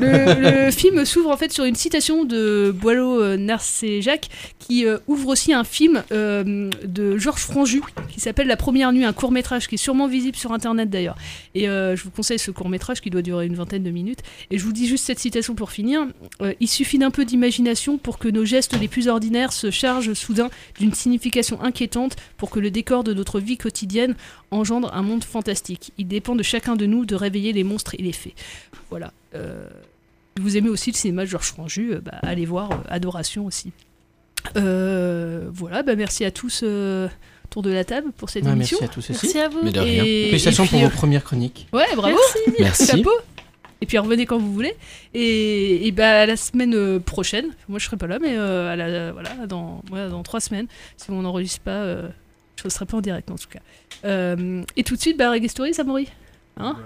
[0.00, 4.28] Le, film s'ouvre en fait sur une citation de Boileau euh, Narcéjac
[4.58, 9.04] qui euh, ouvre aussi un film euh, de Georges Franju qui s'appelle La Première Nuit,
[9.04, 11.16] un court métrage qui est sûrement visible sur internet d'ailleurs.
[11.54, 14.20] Et je vous conseille ce court métrage qui doit durer une vingtaine de minutes.
[14.50, 16.06] Et je vous dis juste cette citation pour finir.
[16.60, 20.50] Il suffit d'un peu d'imagination pour que nos gestes les plus ordinaires se chargent soudain
[20.78, 24.14] d'une signification inquiétante pour que le décor de notre vie quotidienne
[24.50, 25.92] engendre un monde fantastique.
[25.98, 28.34] Il dépend de chacun de nous de réveiller les monstres et les fées.
[28.90, 29.12] Voilà.
[29.34, 29.66] Euh,
[30.36, 33.46] si vous aimez aussi le cinéma de Georges Franju, euh, bah, allez voir euh, Adoration
[33.46, 33.72] aussi.
[34.56, 37.08] Euh, voilà, bah, merci à tous euh,
[37.46, 38.78] autour de la table pour cette Ouais, émission.
[38.80, 39.20] merci à tous aussi.
[39.26, 39.60] Merci à vous.
[39.62, 40.04] Mais de rien.
[40.04, 41.66] Et- Félicitations et pour puis, vos euh, premières chroniques.
[41.72, 42.18] Ouais, bravo.
[42.58, 42.86] Merci.
[42.86, 43.10] Chapeau.
[43.80, 44.74] Et puis revenez quand vous voulez.
[45.14, 48.76] Et, et bah, à la semaine prochaine, moi je serai pas là, mais euh, à
[48.76, 50.66] la, voilà, dans, voilà, dans trois semaines,
[50.96, 52.08] si on n'enregistre pas, euh,
[52.56, 53.58] je ne serai pas en direct en tout cas.
[54.04, 56.08] Euh, et tout de suite, bah, Reggae Stories, Amaury
[56.56, 56.76] hein?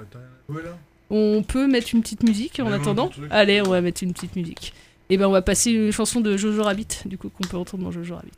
[1.11, 3.11] On peut mettre une petite musique en attendant.
[3.31, 4.75] Allez, on va mettre une petite musique.
[5.11, 7.85] Et ben on va passer une chanson de Jojo Rabbit, du coup qu'on peut entendre
[7.85, 8.31] dans Jojo Rabbit.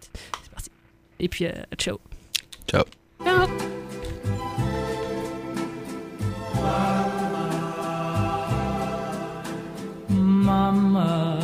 [0.42, 0.70] C'est parti.
[1.18, 1.46] Et puis
[1.76, 1.98] ciao.
[2.68, 2.84] Ciao.
[3.24, 3.48] ciao.
[10.08, 11.39] Mama.